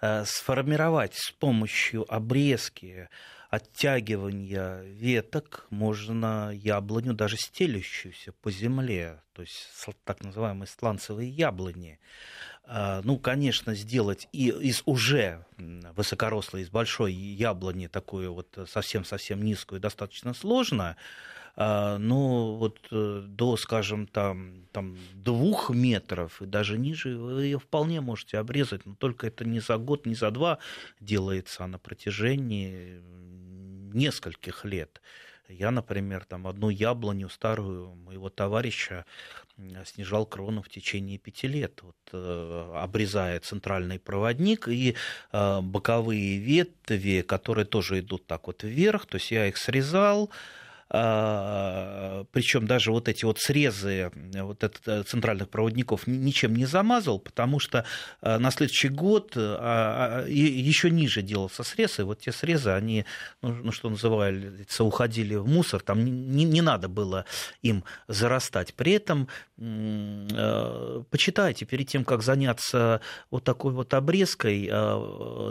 [0.00, 3.08] э, сформировать с помощью обрезки,
[3.50, 9.68] оттягивания веток можно яблоню, даже стелющуюся по земле, то есть
[10.04, 12.00] так называемые сланцевые яблони.
[12.64, 19.80] Э, ну, конечно, сделать и из уже высокорослой, из большой яблони такую вот совсем-совсем низкую
[19.80, 20.96] достаточно сложно,
[21.54, 27.58] а, ну, вот э, до, скажем, там, там двух метров и даже ниже вы ее
[27.58, 30.58] вполне можете обрезать, но только это не за год, не за два
[31.00, 33.00] делается, а на протяжении
[33.92, 35.02] нескольких лет.
[35.48, 39.04] Я, например, там одну яблоню старую моего товарища
[39.84, 44.96] снижал крону в течение пяти лет, вот, э, обрезая центральный проводник и
[45.32, 50.30] э, боковые ветви, которые тоже идут так вот вверх, то есть я их срезал,
[50.92, 57.60] причем даже вот эти вот срезы вот этот, э, центральных проводников ничем не замазал, потому
[57.60, 57.86] что
[58.20, 63.06] э, на следующий год а, а, еще ниже делался срез, и вот те срезы, они,
[63.40, 67.24] ну, ну что называется, уходили в мусор, там не, не надо было
[67.62, 68.74] им зарастать.
[68.74, 73.00] При этом э, почитайте перед тем, как заняться
[73.30, 74.66] вот такой вот обрезкой,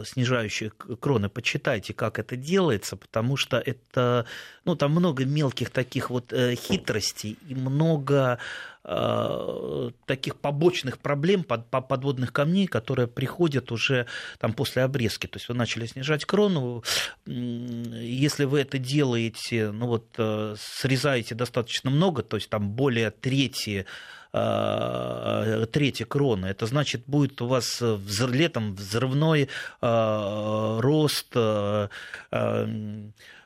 [0.06, 4.25] снижающей кроны, почитайте, как это делается, потому что это,
[4.65, 8.38] ну, там много мелких таких вот э, хитростей и много
[8.84, 14.06] э, таких побочных проблем, под, подводных камней, которые приходят уже
[14.39, 15.28] там, после обрезки.
[15.28, 16.84] То есть вы начали снижать крону.
[17.26, 23.86] Если вы это делаете, ну вот э, срезаете достаточно много, то есть там более трети
[24.32, 26.46] трети кроны.
[26.46, 27.84] Это значит, будет у вас
[28.30, 29.50] летом взрывной
[29.82, 31.36] рост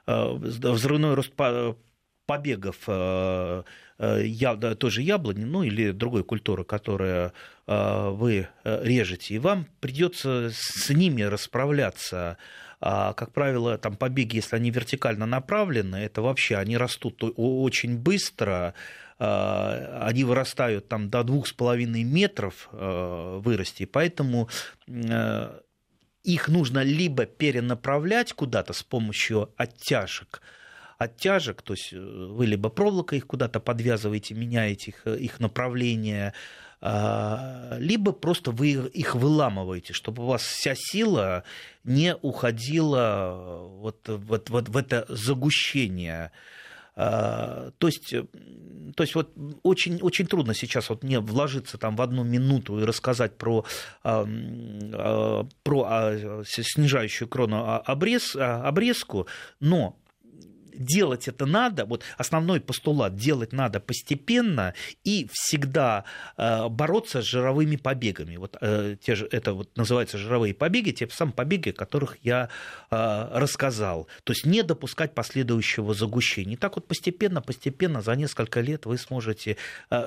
[0.07, 1.33] взрывной рост
[2.25, 3.63] побегов э,
[3.97, 7.33] э, той же яблони, ну или другой культуры, которую
[7.67, 12.37] э, вы режете, и вам придется с ними расправляться.
[12.81, 18.73] А, как правило, там побеги, если они вертикально направлены, это вообще они растут очень быстро,
[19.17, 24.49] они вырастают там до двух с половиной метров вырасти, поэтому
[26.25, 30.41] их нужно либо перенаправлять куда-то с помощью оттяжек,
[30.97, 36.33] оттяжек, то есть э, вы либо проволокой их куда-то подвязываете, меняете их, э, их направление,
[36.81, 41.43] а, либо просто вы их выламываете, чтобы у вас вся сила
[41.83, 46.31] не уходила вот, вот, вот в это загущение.
[46.95, 48.23] А, то есть, э,
[48.95, 52.83] то есть вот очень, очень трудно сейчас вот мне вложиться там в одну минуту и
[52.83, 53.65] рассказать про,
[54.03, 59.27] а, про снижающую крону обрез, обрезку,
[59.59, 59.97] но
[60.77, 66.05] делать это надо, вот основной постулат, делать надо постепенно и всегда
[66.37, 68.37] э, бороться с жировыми побегами.
[68.37, 72.49] Вот э, те же, это вот называется жировые побеги, те самые побеги, о которых я
[72.91, 74.07] э, рассказал.
[74.23, 76.53] То есть не допускать последующего загущения.
[76.53, 79.57] И так вот постепенно, постепенно за несколько лет вы сможете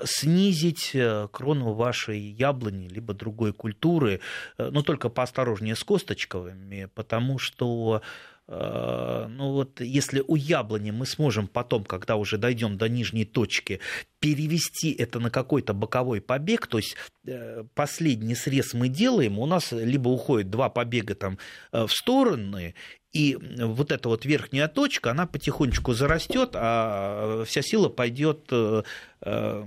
[0.05, 0.97] снизить
[1.33, 4.21] крону вашей яблони либо другой культуры,
[4.59, 8.03] но только поосторожнее с косточковыми, потому что
[8.49, 13.81] ну вот если у яблони мы сможем потом, когда уже дойдем до нижней точки,
[14.21, 19.73] перевести это на какой-то боковой побег, то есть э, последний срез мы делаем, у нас
[19.73, 21.39] либо уходит два побега там
[21.73, 22.75] э, в стороны,
[23.19, 28.85] И вот эта вот верхняя точка, она потихонечку зарастет, а вся сила пойдет э,
[29.23, 29.65] э,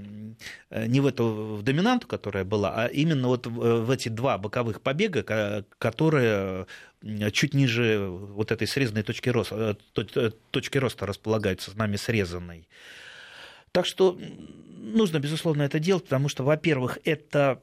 [0.88, 5.66] не в эту в доминанту, которая была, а именно вот в эти два боковых побега,
[5.80, 6.66] которые
[7.34, 9.76] чуть ниже вот этой срезанной точки роста,
[10.52, 12.70] точки роста располагаются, с нами срезанной.
[13.74, 14.18] Так что
[14.78, 17.62] нужно, безусловно, это делать, потому что, во-первых, это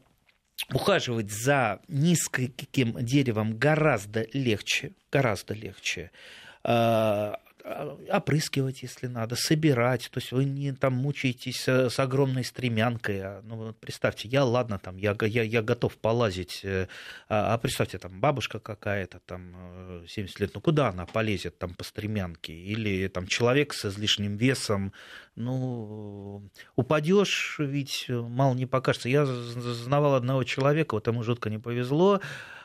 [0.73, 6.11] ухаживать за низким деревом гораздо легче, гораздо легче.
[7.71, 10.09] А, опрыскивать, если надо, собирать.
[10.11, 13.21] То есть вы не там мучаетесь с огромной стремянкой.
[13.21, 16.87] А, ну, представьте, я, ладно, там, я, я, я готов полазить, э,
[17.29, 21.75] а, а представьте, там, бабушка какая-то, там, 70 э, лет, ну, куда она полезет там
[21.75, 22.55] по стремянке?
[22.55, 24.95] Или там человек с излишним весом,
[25.37, 26.43] ну,
[26.75, 29.11] упадешь, ведь мало не покажется.
[29.11, 32.21] Я знавал одного человека, вот ему жутко не повезло,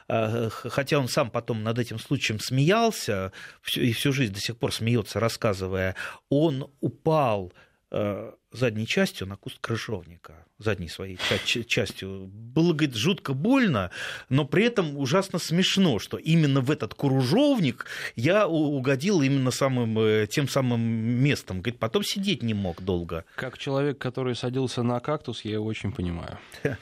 [0.07, 3.31] хотя он сам потом над этим случаем смеялся,
[3.75, 5.95] и всю жизнь до сих пор смеется, рассказывая,
[6.29, 7.53] он упал
[7.91, 12.27] э, задней частью на куст крыжовника, задней своей частью.
[12.27, 13.91] Было, говорит, жутко больно,
[14.29, 17.85] но при этом ужасно смешно, что именно в этот кружовник
[18.15, 21.61] я угодил именно самым, э, тем самым местом.
[21.61, 23.25] Говорит, потом сидеть не мог долго.
[23.35, 26.37] Как человек, который садился на кактус, я его очень понимаю.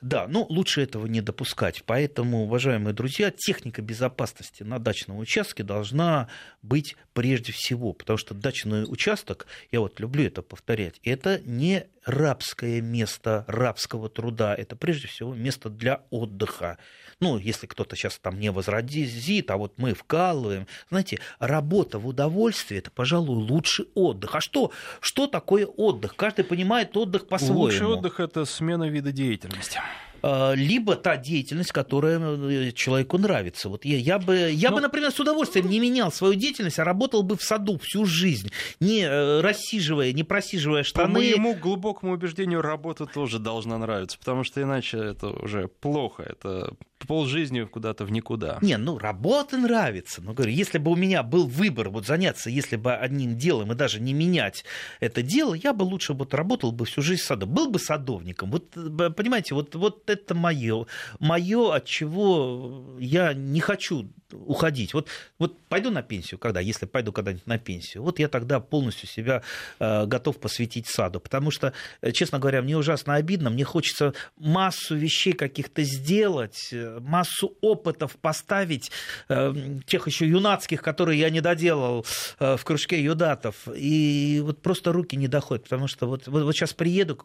[0.00, 1.82] Да, но лучше этого не допускать.
[1.84, 6.28] Поэтому, уважаемые друзья, техника безопасности на дачном участке должна
[6.62, 12.80] быть прежде всего, потому что дачный участок, я вот люблю это повторять, это не рабское
[12.80, 16.78] место рабского труда, это прежде всего место для отдыха.
[17.20, 20.66] Ну, если кто-то сейчас там не возразит, а вот мы вкалываем.
[20.88, 24.34] Знаете, работа в удовольствие– это, пожалуй, лучший отдых.
[24.34, 26.16] А что, что такое отдых?
[26.16, 27.60] Каждый понимает отдых по-своему.
[27.60, 29.80] Лучший отдых– это смена вида деятельности.
[30.22, 33.68] А, либо та деятельность, которая э, человеку нравится.
[33.68, 36.84] Вот я, я, бы, я ну, бы, например, с удовольствием не менял свою деятельность, а
[36.84, 41.06] работал бы в саду всю жизнь, не э, рассиживая, не просиживая штаны.
[41.06, 46.74] По моему глубокому убеждению, работа тоже должна нравиться, потому что иначе это уже плохо, это
[47.06, 48.58] полжизни куда-то в никуда.
[48.60, 50.22] Не, ну работа нравится.
[50.22, 53.74] Но говорю, если бы у меня был выбор вот заняться, если бы одним делом и
[53.74, 54.64] даже не менять
[55.00, 57.50] это дело, я бы лучше вот работал бы всю жизнь садом.
[57.50, 58.50] Был бы садовником.
[58.50, 60.86] Вот понимаете, вот, вот это мое,
[61.18, 64.94] мое, от чего я не хочу уходить.
[64.94, 69.08] Вот, вот пойду на пенсию, когда, если пойду когда-нибудь на пенсию, вот я тогда полностью
[69.08, 69.42] себя
[69.78, 74.96] э, готов посвятить саду, потому что, э, честно говоря, мне ужасно обидно, мне хочется массу
[74.96, 78.90] вещей каких-то сделать, э, массу опытов поставить,
[79.28, 79.54] э,
[79.86, 82.04] тех еще юнацких, которые я не доделал
[82.38, 86.54] э, в кружке юдатов, и вот просто руки не доходят, потому что вот, вот, вот
[86.54, 87.18] сейчас приеду,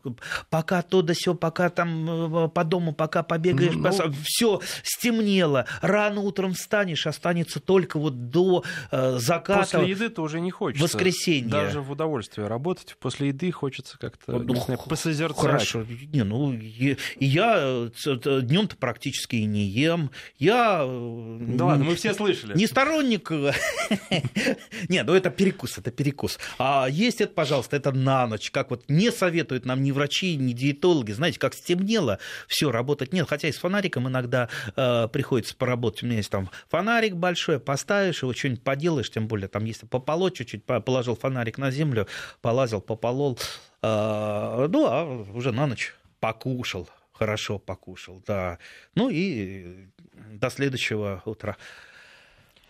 [0.49, 6.21] пока то да все, пока там э, по дому, пока побегаешь, ну, все стемнело, рано
[6.21, 9.59] утром встанешь, станешь, останется только вот до э, заката.
[9.59, 10.83] После еды тоже не хочется.
[10.83, 11.49] Воскресенье.
[11.49, 12.95] Даже в удовольствие работать.
[12.99, 15.41] После еды хочется как-то ну, знаю, посозерцать.
[15.41, 15.85] Хорошо.
[16.13, 20.11] Не, ну, и, я э, днем-то практически и не ем.
[20.37, 20.83] Я...
[20.85, 22.57] Э, да ладно, мы все слышали.
[22.57, 23.31] Не сторонник...
[24.89, 26.39] Не, ну это перекус, это перекус.
[26.57, 28.51] А есть это, пожалуйста, это на ночь.
[28.51, 31.11] Как вот не советуют нам ни врачи, ни диетологи.
[31.11, 33.27] Знаете, как стемнело, все, работать нет.
[33.27, 36.03] Хотя и с фонариком иногда э, приходится поработать.
[36.03, 39.87] У меня есть там фонарик фонарик большой, поставишь его, что-нибудь поделаешь, тем более, там, если
[39.87, 42.07] пополоть чуть-чуть, положил фонарик на землю,
[42.41, 43.39] полазил, пополол,
[43.81, 48.59] э, ну, а уже на ночь покушал, хорошо покушал, да.
[48.93, 49.87] Ну и
[50.31, 51.57] до следующего утра.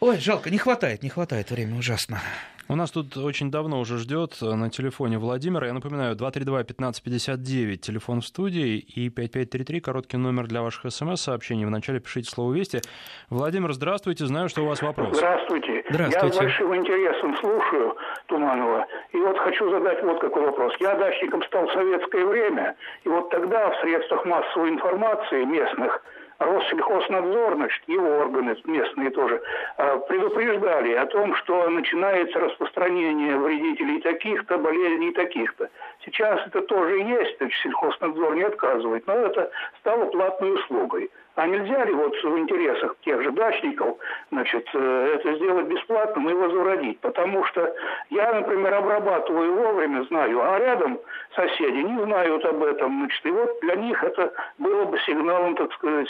[0.02, 2.20] Ой, жалко, не хватает, не хватает времени, ужасно.
[2.68, 5.64] У нас тут очень давно уже ждет э, на телефоне Владимир.
[5.64, 11.66] Я напоминаю, 232-1559, телефон в студии, и 5533, короткий номер для ваших смс-сообщений.
[11.66, 12.82] Вначале пишите слово «Вести».
[13.30, 15.16] Владимир, здравствуйте, знаю, что у вас вопрос.
[15.16, 15.86] Здравствуйте.
[15.90, 16.28] Здравствуйте.
[16.28, 20.74] Я с большим интересом слушаю Туманова, и вот хочу задать вот какой вопрос.
[20.80, 26.04] Я дачником стал в советское время, и вот тогда в средствах массовой информации местных–
[26.40, 29.42] Россельхознадзор, значит, его органы местные тоже,
[29.78, 35.70] а, предупреждали о том, что начинается распространение вредителей таких-то, болезней таких-то.
[36.04, 41.10] Сейчас это тоже есть, значит, сельхознадзор не отказывает, но это стало платной услугой.
[41.36, 43.98] А нельзя ли вот в интересах тех же дачников
[44.32, 47.00] значит, э, это сделать бесплатным и возродить?
[47.02, 47.74] Потому что
[48.10, 50.98] я, например, обрабатываю вовремя, знаю, а рядом
[51.36, 53.00] соседи не знают об этом.
[53.00, 56.08] Значит, и вот для них это было бы сигналом, так сказать,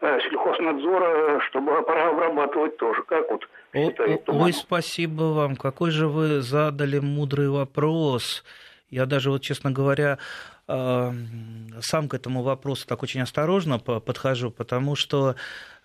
[0.00, 3.02] э, сельхознадзора, чтобы пора обрабатывать тоже.
[3.02, 5.56] Как вот Ой, спасибо вам.
[5.56, 8.42] Какой же вы задали мудрый вопрос.
[8.88, 14.94] Я даже, вот, честно говоря, э, сам к этому вопросу так очень осторожно подхожу, потому
[14.94, 15.34] что,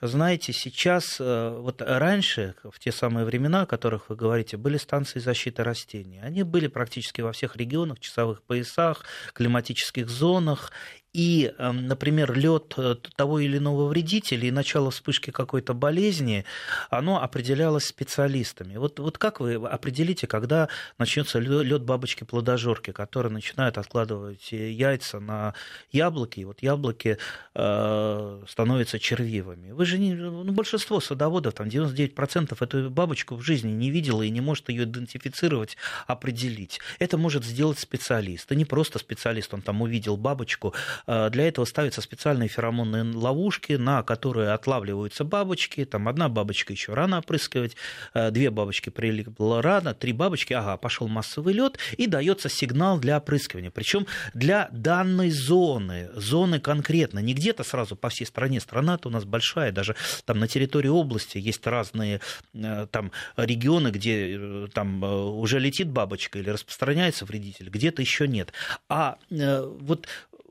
[0.02, 5.20] знаете, сейчас, э, вот раньше, в те самые времена, о которых вы говорите, были станции
[5.20, 6.20] защиты растений.
[6.22, 10.72] Они были практически во всех регионах, часовых поясах, климатических зонах,
[11.18, 16.46] и, эм, например, лед э, того или иного вредителя и начало вспышки какой-то болезни,
[16.92, 18.78] оно определялось специалистами.
[18.78, 25.56] Вот, вот как вы определите, когда начнется лед бабочки плодожорки, которые начинают откладывать яйца на
[25.92, 27.18] яблоки, и вот яблоки
[27.56, 29.72] э, становятся червивыми?
[29.72, 34.30] Вы же не, ну, большинство садоводов, там 99% эту бабочку в жизни не видела и
[34.30, 36.80] не может ее идентифицировать, определить.
[37.00, 38.52] Это может сделать специалист.
[38.52, 40.76] И не просто специалист, он там увидел бабочку,
[41.07, 45.86] Э, для этого ставятся специальные феромонные ловушки, на которые отлавливаются бабочки.
[45.86, 47.76] Там одна бабочка еще рано опрыскивать,
[48.14, 53.18] э, две бабочки прилипло рано, три бабочки, ага, пошел массовый лед, и дается сигнал для
[53.18, 53.72] опрыскивания.
[53.72, 58.60] Причем для данной зоны, зоны конкретно, не где-то сразу по всей стране.
[58.60, 59.96] Страна-то у нас большая, даже
[60.26, 62.22] там на территории области есть разные
[62.54, 68.52] э, там регионы, где там уже летит бабочка или распространяется вредитель, где-то еще нет.
[68.90, 70.08] А вот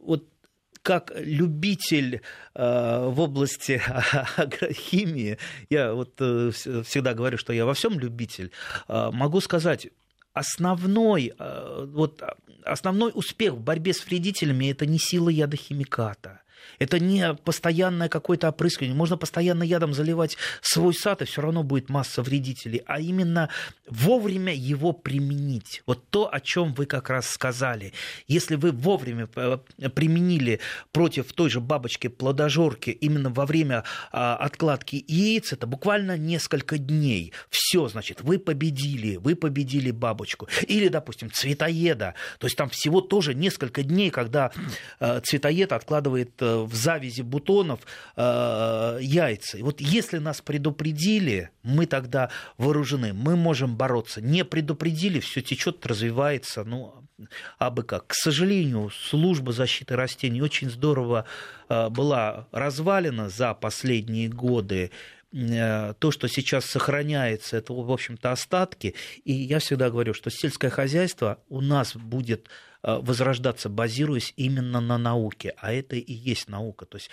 [0.07, 0.25] вот
[0.87, 2.21] как любитель
[2.55, 3.83] э, в области
[4.37, 5.37] агрохимии,
[5.69, 8.53] я вот э, всегда говорю, что я во всем любитель,
[8.87, 9.89] э, могу сказать,
[10.33, 12.23] основной, вот,
[12.63, 16.43] основной успех в борьбе с вредителями– это не сила ядохимиката.
[16.79, 18.97] Это не постоянное какое-то опрыскивание.
[18.97, 22.83] Можно постоянно ядом заливать свой сад, и все равно будет масса вредителей.
[22.87, 23.49] А именно
[23.89, 25.83] вовремя его применить.
[25.87, 27.93] Вот то, о чем вы как раз сказали.
[28.27, 29.59] Если вы вовремя э,
[29.95, 30.61] применили
[30.93, 37.33] против той же бабочки плодожорки именно во время а, откладки яиц, это буквально несколько дней.
[37.51, 40.49] Все, значит, вы победили, вы победили бабочку.
[40.67, 42.15] Или, допустим, цветоеда.
[42.39, 44.51] То есть там всего тоже несколько дней, когда
[45.01, 47.81] э, цветоед откладывает э, в завязи бутонов
[48.17, 49.59] э, яйца.
[49.59, 54.21] И вот если нас предупредили, мы тогда вооружены, мы можем бороться.
[54.21, 57.07] Не предупредили, все течет, развивается, ну,
[57.59, 58.09] а бы как.
[58.09, 61.25] К сожалению, служба защиты растений очень здорово
[61.69, 64.91] э, была развалена за последние годы
[65.33, 68.95] э, то, что сейчас сохраняется, это, в общем-то, остатки.
[69.25, 72.49] И я всегда говорю, что сельское хозяйство у нас будет
[72.87, 75.55] возрождаться, базируясь именно на науке.
[75.59, 76.87] А это и есть наука.
[76.87, 77.11] То есть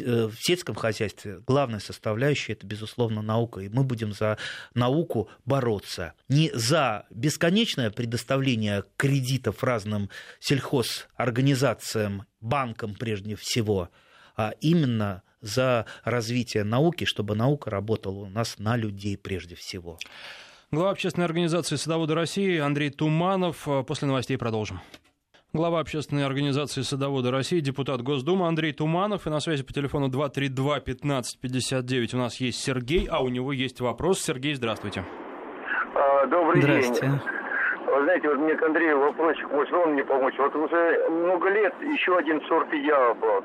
[0.00, 3.60] э, в сельском хозяйстве главная составляющая– это, безусловно, наука.
[3.60, 4.38] И мы будем за
[4.74, 6.14] науку бороться.
[6.28, 10.08] Не за бесконечное предоставление кредитов разным
[10.40, 13.90] сельхозорганизациям, банкам прежде всего,
[14.34, 19.98] а именно за развитие науки, чтобы наука работала у нас на людей прежде всего.
[20.70, 23.68] Глава общественной организации «Садоводы России» Андрей Туманов.
[23.86, 24.80] После новостей продолжим.
[25.54, 29.26] Глава общественной организации «Садоводы России», депутат Госдумы Андрей Туманов.
[29.26, 34.22] И на связи по телефону 232-1559 у нас есть Сергей, а у него есть вопрос.
[34.22, 35.04] Сергей, здравствуйте.
[35.94, 36.88] А, добрый день.
[36.88, 37.20] Вы
[38.04, 40.32] знаете, вот мне к Андрею вопросик, может он мне помочь.
[40.38, 43.44] Вот уже много лет еще один сорт яблок.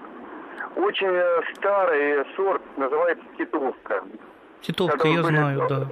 [0.77, 4.01] Очень э, старый сорт, называется титовка.
[4.61, 5.91] Титовка, я знаю, да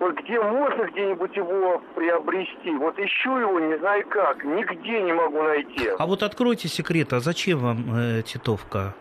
[0.00, 2.70] вот где можно где-нибудь его приобрести.
[2.70, 5.90] Вот ищу его, не знаю как, нигде не могу найти.
[5.98, 8.94] А вот откройте секрет, а зачем вам э, титовка?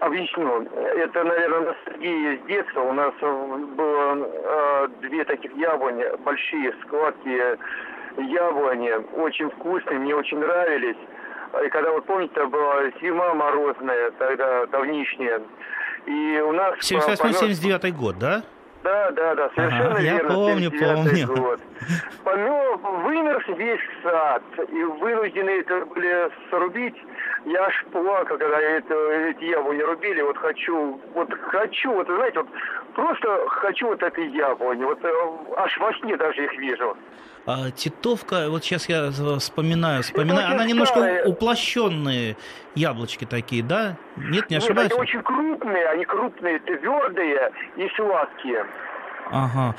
[0.00, 0.68] Объясню.
[0.72, 2.80] Это, наверное, ностальгия с детства.
[2.80, 7.58] У нас было э, две таких яблони, большие складки
[8.16, 10.96] яблони, очень вкусные, мне очень нравились.
[11.64, 15.42] И когда, вот помните, была зима морозная, тогда давнишняя,
[16.06, 16.74] и у нас...
[16.78, 18.42] 78-79 год, да?
[18.84, 20.28] Да, да, да, совершенно ага, верно.
[20.28, 21.26] Я помню, помню.
[21.26, 21.60] Год.
[22.22, 26.94] Помер, вымер весь сад, и вынуждены это были срубить.
[27.44, 30.22] Я аж плакал, когда это, эти яблони рубили.
[30.22, 32.48] Вот хочу, вот хочу, вот знаете, вот
[32.94, 34.84] просто хочу вот этой яблони.
[34.84, 35.12] Вот э,
[35.56, 36.96] аж во сне даже их вижу.
[37.46, 41.24] А, титовка, вот сейчас я вспоминаю, вспоминаю, она немножко старая.
[41.26, 42.36] уплощенные
[42.74, 43.98] яблочки такие, да?
[44.16, 44.90] Нет, не ошибаюсь?
[44.90, 48.64] Нет, они очень крупные, они крупные, твердые и сладкие.
[49.30, 49.74] Ага.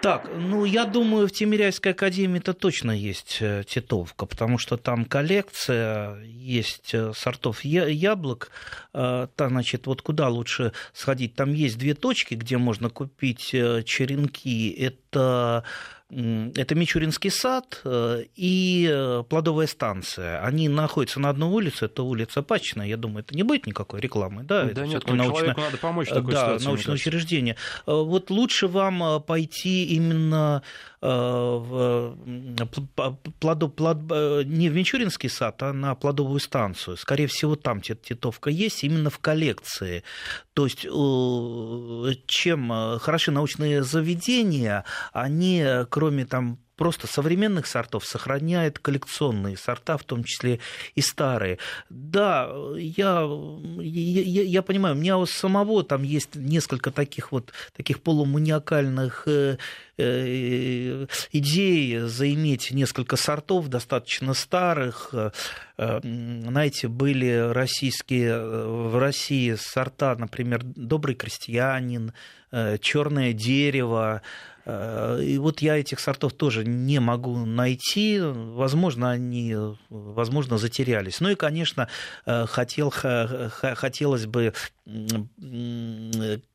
[0.00, 6.22] Так, ну, я думаю, в Тимиряйской академии-то точно есть э, титовка, потому что там коллекция,
[6.22, 8.52] есть э, сортов яблок.
[8.94, 11.34] Э, там, значит, вот куда лучше сходить?
[11.34, 14.70] Там есть две точки, где можно купить черенки.
[14.70, 14.98] Это
[16.10, 20.42] это Мичуринский сад э, и э, плодовая станция.
[20.42, 22.82] Они находятся на одной улице, это улица Пачина.
[22.82, 24.42] Я думаю, это не будет никакой рекламы.
[24.42, 25.54] Да, да это нет, научное...
[25.54, 27.56] надо помочь такой да, научное учреждение.
[27.84, 30.62] Вот лучше вам пойти именно
[31.00, 32.16] в
[33.38, 33.98] плодо, плод,
[34.46, 36.96] не в Мичуринский сад, а на плодовую станцию.
[36.96, 40.02] Скорее всего, там титовка есть, именно в коллекции.
[40.58, 40.80] То есть,
[42.26, 50.24] чем хороши научные заведения, они, кроме там просто современных сортов сохраняет коллекционные сорта, в том
[50.24, 50.60] числе
[50.94, 51.58] и старые.
[51.90, 53.28] Да, я,
[53.80, 59.58] я, я понимаю, у меня у самого там есть несколько таких вот таких полуманиакальных э,
[59.98, 65.10] э, идей заиметь несколько сортов достаточно старых.
[65.12, 65.30] Э,
[65.76, 72.12] знаете, были российские в России сорта, например, добрый крестьянин,
[72.80, 78.20] черное дерево, Э, и вот я этих сортов тоже не могу найти.
[78.20, 79.56] Возможно, они,
[79.88, 81.20] возможно, затерялись.
[81.20, 81.88] Ну и, конечно,
[82.26, 84.52] э, хотел, хотелось бы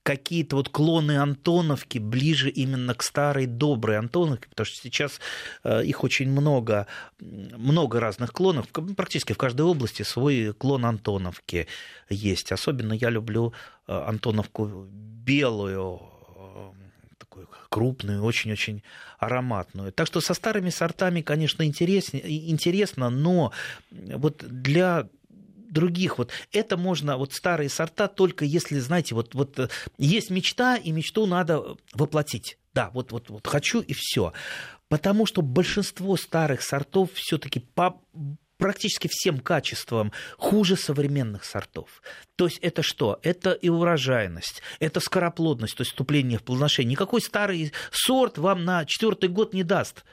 [0.04, 5.20] какие-то вот клоны Антоновки ближе именно к старой доброй Антоновке, потому что сейчас
[5.64, 6.88] э, их очень много,
[7.20, 11.68] много разных клонов, практически в каждой области свой клон Антоновки
[12.10, 12.52] есть.
[12.52, 13.54] Особенно я люблю
[13.88, 16.02] Антоновку белую,
[17.34, 18.84] такую крупную, очень-очень
[19.18, 19.92] ароматную.
[19.92, 23.52] Так что со старыми сортами, конечно, интересно, интересно но
[23.92, 25.10] вот для
[25.70, 26.20] других.
[26.20, 30.92] Вот это можно, вот старые сорта, только если, знаете, вот, вот э, есть мечта, и
[30.92, 32.60] мечту надо воплотить.
[32.76, 34.34] Да, вот, вот, вот хочу и все.
[34.88, 38.00] Потому что большинство старых сортов все-таки по
[38.64, 42.02] практически всем качествам хуже современных сортов.
[42.38, 43.20] То есть это что?
[43.22, 46.92] Это и урожайность, это скороплодность, то есть вступление в плодоношение.
[46.92, 50.06] Никакой старый сорт вам на четвертый год не даст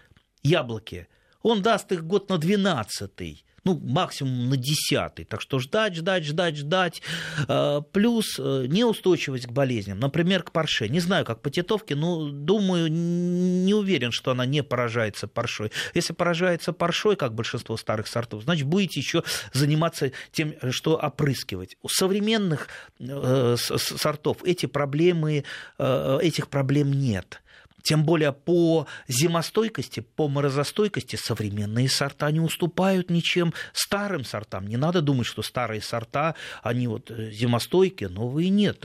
[0.42, 1.06] яблоки.
[1.42, 5.24] Он даст их год на двенадцатый ну, максимум на десятый.
[5.24, 7.02] Так что ждать, ждать, ждать, ждать.
[7.48, 9.98] А, плюс э, неустойчивость к болезням.
[9.98, 10.88] Например, к парше.
[10.88, 15.72] Не знаю, как по тетовке, но думаю, не уверен, что она не поражается паршой.
[15.94, 21.76] Если поражается паршой, как большинство старых сортов, значит, будете еще заниматься тем, что опрыскивать.
[21.82, 25.44] У современных э, сортов эти проблемы,
[25.78, 27.42] э, этих проблем нет.
[27.82, 34.66] Тем более по зимостойкости, по морозостойкости современные сорта не уступают ничем старым сортам.
[34.66, 38.84] Не надо думать, что старые сорта, они вот э, зимостойкие, новые нет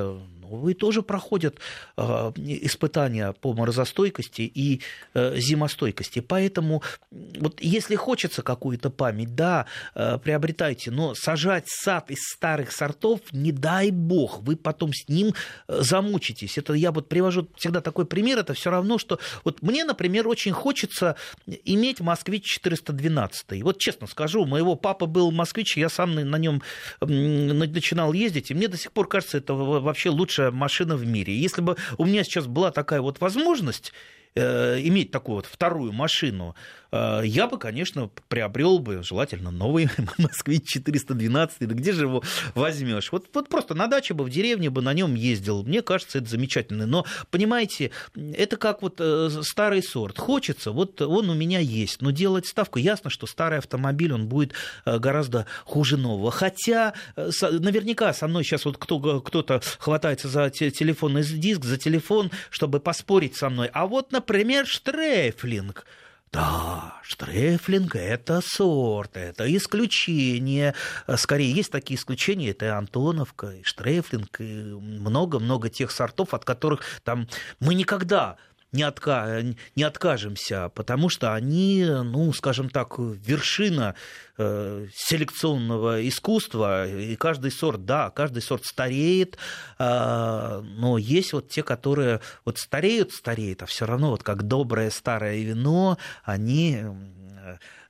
[0.49, 1.57] новые тоже проходят
[1.97, 4.81] э, испытания по морозостойкости и
[5.13, 6.19] э, зимостойкости.
[6.19, 6.81] Поэтому
[7.11, 13.51] вот если хочется какую-то память, да, э, приобретайте, но сажать сад из старых сортов, не
[13.51, 15.33] дай бог, вы потом с ним
[15.67, 16.57] замучитесь.
[16.57, 20.51] Это я вот привожу всегда такой пример, это все равно, что вот мне, например, очень
[20.51, 21.15] хочется
[21.45, 23.61] иметь москвич 412.
[23.63, 26.61] Вот честно скажу, моего папы был москвич, я сам на нем
[27.01, 31.33] начинал ездить, и мне до сих пор кажется, это вообще лучше лучшая машина в мире.
[31.35, 33.93] Если бы у меня сейчас была такая вот возможность,
[34.35, 36.55] э, иметь такую вот вторую машину,
[36.91, 41.67] я бы, конечно, приобрел бы, желательно, новый Москвич 412.
[41.67, 42.23] Да где же его
[42.53, 43.11] возьмешь?
[43.11, 45.63] Вот, вот просто на даче бы, в деревне бы на нем ездил.
[45.63, 46.85] Мне кажется, это замечательно.
[46.85, 50.17] Но, понимаете, это как вот э, старый сорт.
[50.17, 52.01] Хочется, вот он у меня есть.
[52.01, 54.53] Но делать ставку, ясно, что старый автомобиль, он будет
[54.85, 56.31] э, гораздо хуже нового.
[56.31, 62.79] Хотя наверняка со мной сейчас вот кто, кто-то хватается за телефонный диск, за телефон, чтобы
[62.79, 63.69] поспорить со мной.
[63.73, 65.85] А вот, например, Штрейфлинг–
[66.35, 70.75] да, Штрефлинг– это сорт, это исключение.
[71.15, 76.81] Скорее, есть такие исключения, это и Антоновка, и Штрефлинг, и много-много тех сортов, от которых
[77.05, 77.29] там
[77.61, 78.35] мы никогда
[78.75, 79.41] не, отка...
[79.75, 83.95] не откажемся, потому что они, ну, скажем так, вершина
[84.37, 89.37] э, селекционного искусства, и каждый сорт, да, каждый сорт стареет,
[89.79, 94.89] э, но есть вот те, которые вот стареют, стареют, а все равно вот как доброе
[94.89, 96.83] старое вино, они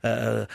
[0.02, 0.46] э,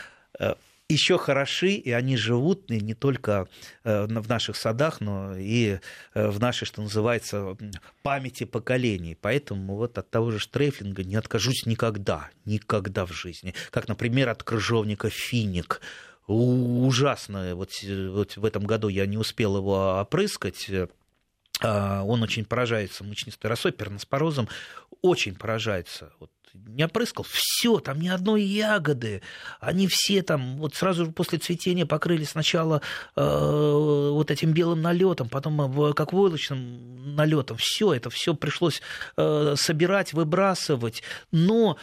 [0.88, 3.48] еще хороши, и они живут не только
[3.84, 5.78] э, в наших садах, но и
[6.14, 7.56] э, в нашей, что называется,
[8.02, 9.16] памяти поколений.
[9.20, 13.54] Поэтому вот от того же штрейфлинга не откажусь никогда, никогда в жизни.
[13.70, 15.80] Как, например, от крыжовника финик.
[16.26, 17.54] Ужасно.
[17.56, 20.70] Вот, вот в этом году я не успел его опрыскать,
[21.62, 24.48] а, он очень поражается мучнистой росой, перноспорозом,
[25.00, 26.12] очень поражается.
[26.18, 29.22] Вот не опрыскал, все, там ни одной ягоды,
[29.60, 32.82] они все там вот сразу после цветения покрыли сначала
[33.16, 33.20] э,
[34.12, 38.82] вот этим белым налетом, потом э, как войлочным налетом, все это все пришлось
[39.16, 41.78] э, собирать, выбрасывать, но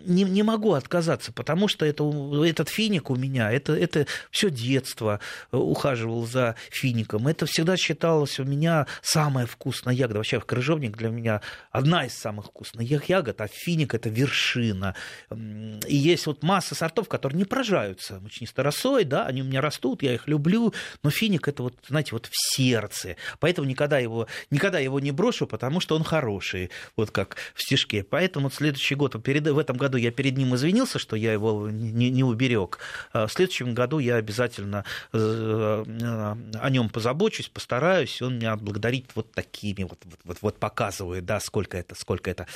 [0.00, 2.04] не, не могу отказаться, потому что это,
[2.44, 5.20] этот финик у меня, это, это все детство
[5.52, 7.28] э, ухаживал за фиником.
[7.28, 10.18] Это всегда считалось у меня самая вкусная ягода.
[10.18, 11.40] Вообще, крыжовник для меня
[11.70, 14.94] одна из самых вкусных ягод, а финик– это вершина.
[15.30, 20.02] И есть вот масса сортов, которые не поражаются мучнистой росой, да, они у меня растут,
[20.02, 20.72] я их люблю,
[21.02, 23.16] но финик– это вот, знаете, вот в сердце.
[23.40, 28.04] Поэтому никогда его, никогда его не брошу, потому что он хороший, вот как в стишке.
[28.04, 32.10] Поэтому вот следующий год, в этом году я перед ним извинился, что я его не,
[32.10, 32.78] не уберег.
[33.12, 39.32] А в следующем году я обязательно э, о нем позабочусь, постараюсь, он меня отблагодарит вот
[39.32, 42.46] такими вот, вот, вот показывает, да, сколько это, сколько это.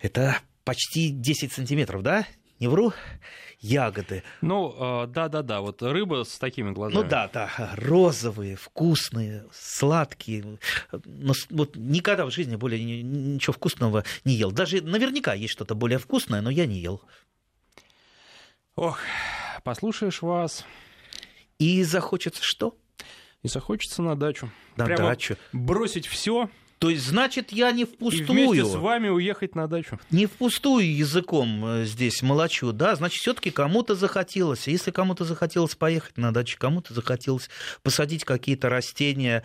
[0.00, 2.26] Это почти 10 сантиметров, да?
[2.60, 2.92] Не вру?
[3.60, 4.22] Ягоды.
[4.40, 7.02] Ну, да-да-да, вот рыба с такими глазами.
[7.02, 10.58] Ну да, да, розовые, вкусные, сладкие.
[11.04, 14.50] Но вот никогда в жизни более ничего вкусного не ел.
[14.52, 17.00] Даже наверняка есть что-то более вкусное, но я не ел.
[18.76, 19.00] Ох,
[19.64, 20.64] послушаешь вас.
[21.58, 22.76] И захочется что?
[23.42, 24.50] И захочется на дачу.
[24.76, 25.36] На Прямо дачу.
[25.52, 26.48] Бросить все
[26.78, 28.24] то есть, значит, я не впустую...
[28.24, 29.98] И вместе с вами уехать на дачу.
[30.10, 34.68] Не впустую языком э, здесь молочу, да, значит, все таки кому-то захотелось.
[34.68, 37.50] Если кому-то захотелось поехать на дачу, кому-то захотелось
[37.82, 39.42] посадить какие-то растения,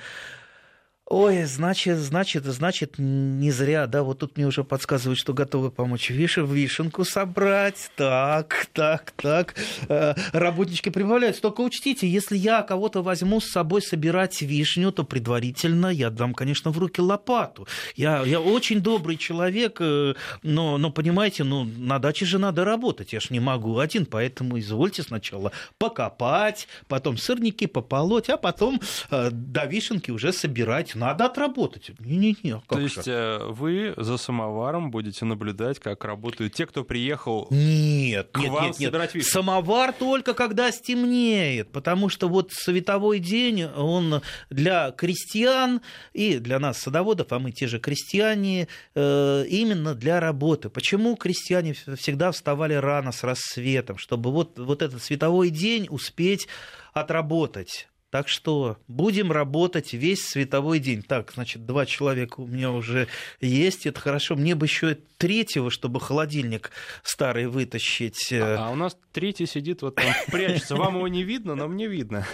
[1.15, 6.09] Ой, значит, значит, значит, не зря, да, вот тут мне уже подсказывают, что готовы помочь
[6.09, 6.37] виш...
[6.37, 7.91] вишенку собрать.
[7.95, 9.53] Так, так, так.
[9.89, 11.43] Э, работнички прибавляются.
[11.43, 16.71] Только учтите, если я кого-то возьму с собой собирать вишню, то предварительно я дам, конечно,
[16.71, 17.67] в руки лопату.
[17.95, 23.13] Я, я очень добрый человек, э, но, но, понимаете, ну, на даче же надо работать.
[23.13, 29.29] Я ж не могу один, поэтому извольте сначала покопать, потом сырники пополоть, а потом э,
[29.29, 31.91] до вишенки уже собирать надо отработать.
[31.99, 32.61] Не-не-не.
[32.67, 33.11] То есть же?
[33.11, 38.63] Э, вы за самоваром будете наблюдать, как работают те, кто приехал нет, к нет, вам
[38.67, 38.89] нет, нет.
[38.89, 39.29] собирать вишни?
[39.29, 45.81] Самовар только когда стемнеет, потому что вот световой день, он для крестьян
[46.13, 50.69] и для нас, садоводов, а мы те же крестьяне, э, именно для работы.
[50.69, 56.47] Почему крестьяне всегда вставали рано с рассветом, чтобы вот, вот этот световой день успеть
[56.93, 57.87] отработать?
[58.13, 61.01] Так что будем работать весь световой день.
[61.01, 63.07] Так, значит, два человека у меня уже
[63.41, 63.87] есть.
[63.87, 64.35] Это хорошо.
[64.35, 66.69] Мне бы еще третьего, чтобы холодильник
[67.01, 68.31] старый вытащить.
[68.31, 70.75] А, а у нас третий сидит вот там, прячется.
[70.75, 72.27] Вам его не видно, но мне видно.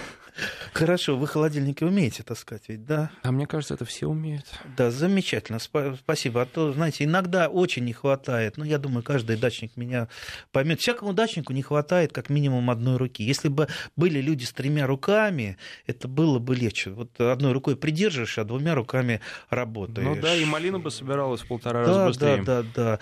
[0.74, 3.12] Хорошо, вы холодильники умеете таскать ведь, да?
[3.24, 4.46] А мне кажется, это все умеют.
[4.78, 6.42] Да, замечательно, спасибо.
[6.42, 10.08] А то, знаете, иногда очень не хватает, ну, я думаю, каждый дачник меня
[10.52, 10.80] поймет.
[10.80, 13.24] Всякому дачнику не хватает как минимум одной руки.
[13.24, 16.92] Если бы были люди с тремя руками, это было бы легче.
[16.92, 20.08] Вот одной рукой придерживаешь, а двумя руками работаешь.
[20.08, 22.44] Ну да, и малина бы собиралась в полтора да, раза быстрее.
[22.44, 23.00] Да, да, да.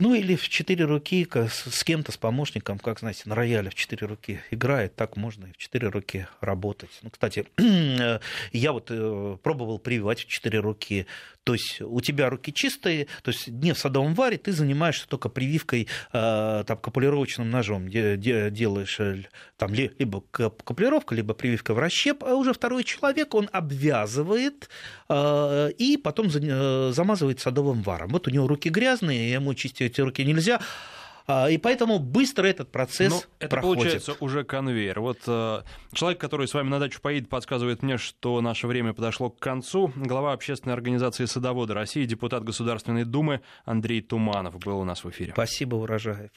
[0.00, 4.06] Ну или в четыре руки с кем-то, с помощником, как, знаете, на рояле в четыре
[4.06, 6.88] руки играет, так можно и в четыре руки работать.
[7.02, 7.46] Ну, кстати,
[8.52, 11.06] я вот э, пробовал прививать в четыре руки
[11.44, 15.28] то есть у тебя руки чистые, то есть не в садовом варе, ты занимаешься только
[15.28, 19.24] прививкой э, там, капулировочным ножом, делаешь э,
[19.56, 24.68] там либо капулировка, либо прививка в расщеп, а уже второй человек, он обвязывает
[25.08, 28.10] э, и потом замазывает садовым варом.
[28.10, 30.60] Вот у него руки грязные, ему чистить эти руки нельзя,
[31.50, 33.82] и поэтому быстро этот процесс Но это проходит.
[33.82, 35.00] получается уже конвейер.
[35.00, 35.62] Вот э,
[35.92, 39.92] человек, который с вами на дачу поедет, подсказывает мне, что наше время подошло к концу.
[39.96, 45.32] Глава общественной организации «Садоводы России», депутат Государственной Думы Андрей Туманов был у нас в эфире.
[45.32, 46.30] Спасибо, Урожаев.